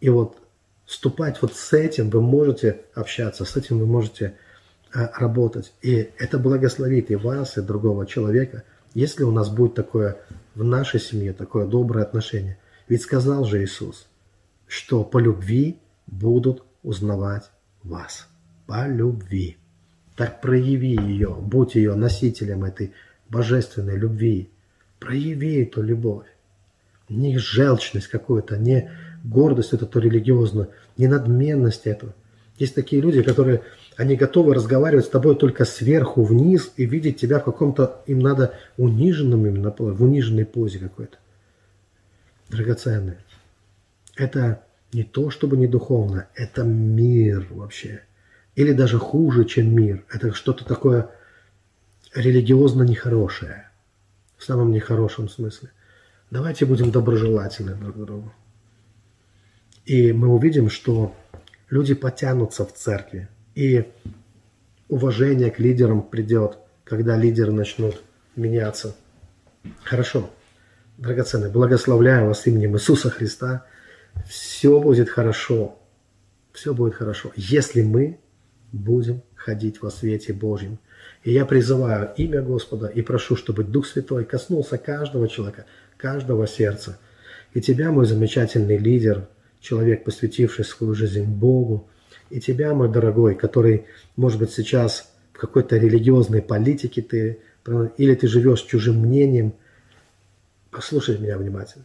[0.00, 0.36] И вот
[0.84, 4.34] вступать вот с этим вы можете общаться, с этим вы можете
[4.92, 5.72] а, работать.
[5.80, 10.18] И это благословит и вас, и другого человека, если у нас будет такое
[10.54, 12.58] в нашей семье, такое доброе отношение.
[12.86, 14.06] Ведь сказал же Иисус,
[14.66, 17.50] что по любви будут узнавать
[17.82, 18.28] вас
[18.66, 19.56] по любви.
[20.16, 22.92] Так прояви ее, будь ее носителем этой
[23.28, 24.50] божественной любви.
[24.98, 26.26] Прояви эту любовь.
[27.08, 28.90] Не желчность какую-то, не
[29.24, 32.14] гордость эту религиозную, не надменность эту.
[32.58, 33.62] Есть такие люди, которые,
[33.96, 38.54] они готовы разговаривать с тобой только сверху вниз и видеть тебя в каком-то, им надо
[38.76, 41.16] униженном именно, в униженной позе какой-то.
[42.50, 43.18] Драгоценные.
[44.16, 48.02] Это не то чтобы не духовно, это мир вообще.
[48.54, 50.04] Или даже хуже, чем мир.
[50.12, 51.10] Это что-то такое
[52.14, 53.70] религиозно нехорошее.
[54.36, 55.70] В самом нехорошем смысле.
[56.30, 58.32] Давайте будем доброжелательны друг к другу.
[59.86, 61.14] И мы увидим, что
[61.70, 63.28] люди потянутся в церкви.
[63.54, 63.86] И
[64.88, 68.02] уважение к лидерам придет, когда лидеры начнут
[68.36, 68.94] меняться.
[69.84, 70.28] Хорошо.
[70.98, 73.64] Драгоценные, благословляю вас именем Иисуса Христа–
[74.26, 75.78] Все будет хорошо.
[76.52, 78.18] Все будет хорошо, если мы
[78.72, 80.78] будем ходить во свете Божьем.
[81.24, 86.98] И я призываю имя Господа и прошу, чтобы Дух Святой коснулся каждого человека, каждого сердца.
[87.54, 89.28] И тебя, мой замечательный лидер,
[89.60, 91.88] человек, посвятивший свою жизнь Богу,
[92.30, 93.86] и тебя, мой дорогой, который,
[94.16, 97.40] может быть, сейчас в какой-то религиозной политике ты,
[97.96, 99.54] или ты живешь чужим мнением,
[100.70, 101.84] послушай меня внимательно.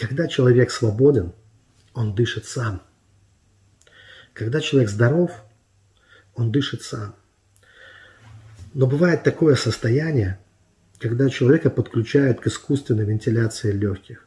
[0.00, 1.34] Когда человек свободен,
[1.92, 2.80] он дышит сам.
[4.32, 5.30] Когда человек здоров,
[6.34, 7.14] он дышит сам.
[8.72, 10.38] Но бывает такое состояние,
[10.98, 14.26] когда человека подключают к искусственной вентиляции легких.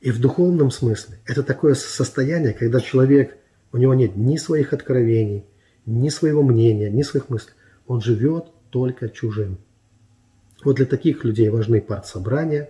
[0.00, 3.36] И в духовном смысле это такое состояние, когда человек,
[3.72, 5.44] у него нет ни своих откровений,
[5.84, 7.54] ни своего мнения, ни своих мыслей.
[7.88, 9.58] Он живет только чужим.
[10.62, 12.68] Вот для таких людей важны партсобрания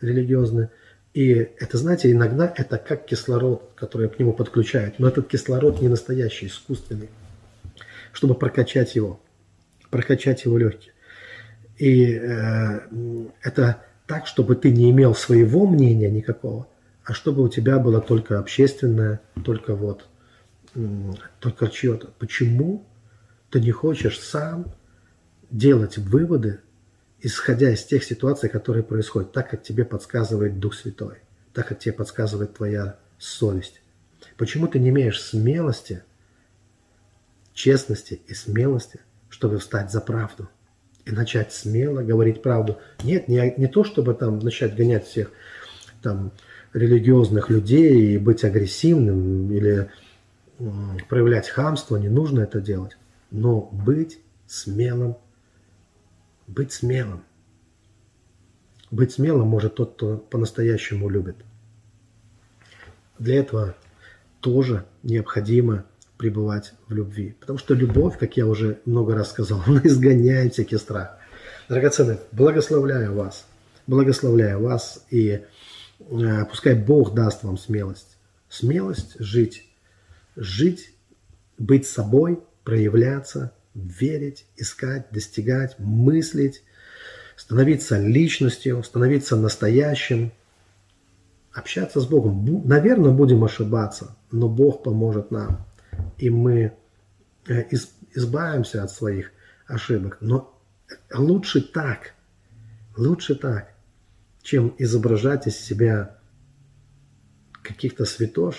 [0.00, 0.70] религиозные–
[1.14, 4.98] и это, знаете, иногда это как кислород, который к нему подключают.
[4.98, 7.10] Но этот кислород не настоящий, искусственный,
[8.12, 9.20] чтобы прокачать его,
[9.90, 10.94] прокачать его легкие.
[11.76, 12.80] И э,
[13.42, 16.66] это так, чтобы ты не имел своего мнения никакого,
[17.04, 20.06] а чтобы у тебя было только общественное, только вот,
[21.40, 22.08] только чье-то.
[22.18, 22.86] Почему
[23.50, 24.72] ты не хочешь сам
[25.50, 26.60] делать выводы
[27.22, 31.18] исходя из тех ситуаций, которые происходят, так как тебе подсказывает Дух Святой,
[31.54, 33.80] так как тебе подсказывает твоя совесть.
[34.36, 36.02] Почему ты не имеешь смелости,
[37.54, 40.48] честности и смелости, чтобы встать за правду
[41.04, 42.78] и начать смело говорить правду?
[43.04, 45.30] Нет, не, не то, чтобы там начать гонять всех
[46.02, 46.32] там
[46.72, 49.90] религиозных людей и быть агрессивным или
[51.08, 52.96] проявлять хамство, не нужно это делать,
[53.30, 55.16] но быть смелым
[56.46, 57.24] быть смелым.
[58.90, 61.36] Быть смелым может тот, кто по-настоящему любит.
[63.18, 63.74] Для этого
[64.40, 65.84] тоже необходимо
[66.18, 67.34] пребывать в любви.
[67.40, 71.16] Потому что любовь, как я уже много раз сказал, она изгоняет всякий страх.
[71.68, 73.46] Драгоценные, благословляю вас.
[73.86, 75.04] Благословляю вас.
[75.10, 75.42] И
[76.00, 78.18] э, пускай Бог даст вам смелость.
[78.48, 79.68] Смелость жить.
[80.36, 80.94] Жить,
[81.58, 86.62] быть собой, проявляться– верить, искать, достигать, мыслить,
[87.36, 90.32] становиться личностью, становиться настоящим,
[91.52, 92.66] общаться с Богом.
[92.66, 95.66] Наверное, будем ошибаться, но Бог поможет нам,
[96.18, 96.72] и мы
[97.48, 97.64] э,
[98.14, 99.32] избавимся от своих
[99.66, 100.18] ошибок.
[100.20, 100.58] Но
[101.12, 102.14] лучше так,
[102.96, 103.74] лучше так,
[104.42, 106.18] чем изображать из себя
[107.62, 108.56] каких-то святош,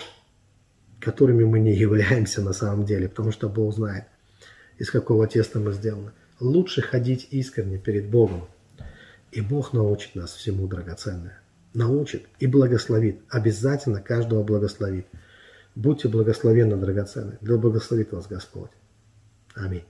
[1.00, 4.06] которыми мы не являемся на самом деле, потому что Бог знает
[4.78, 6.12] из какого теста мы сделаны.
[6.40, 8.48] Лучше ходить искренне перед Богом.
[9.32, 11.40] И Бог научит нас всему драгоценное.
[11.74, 13.22] Научит и благословит.
[13.30, 15.08] Обязательно каждого благословит.
[15.76, 17.38] Будьте благословенны, драгоценные.
[17.42, 18.72] Да благословит вас Господь.
[19.56, 19.84] Аминь.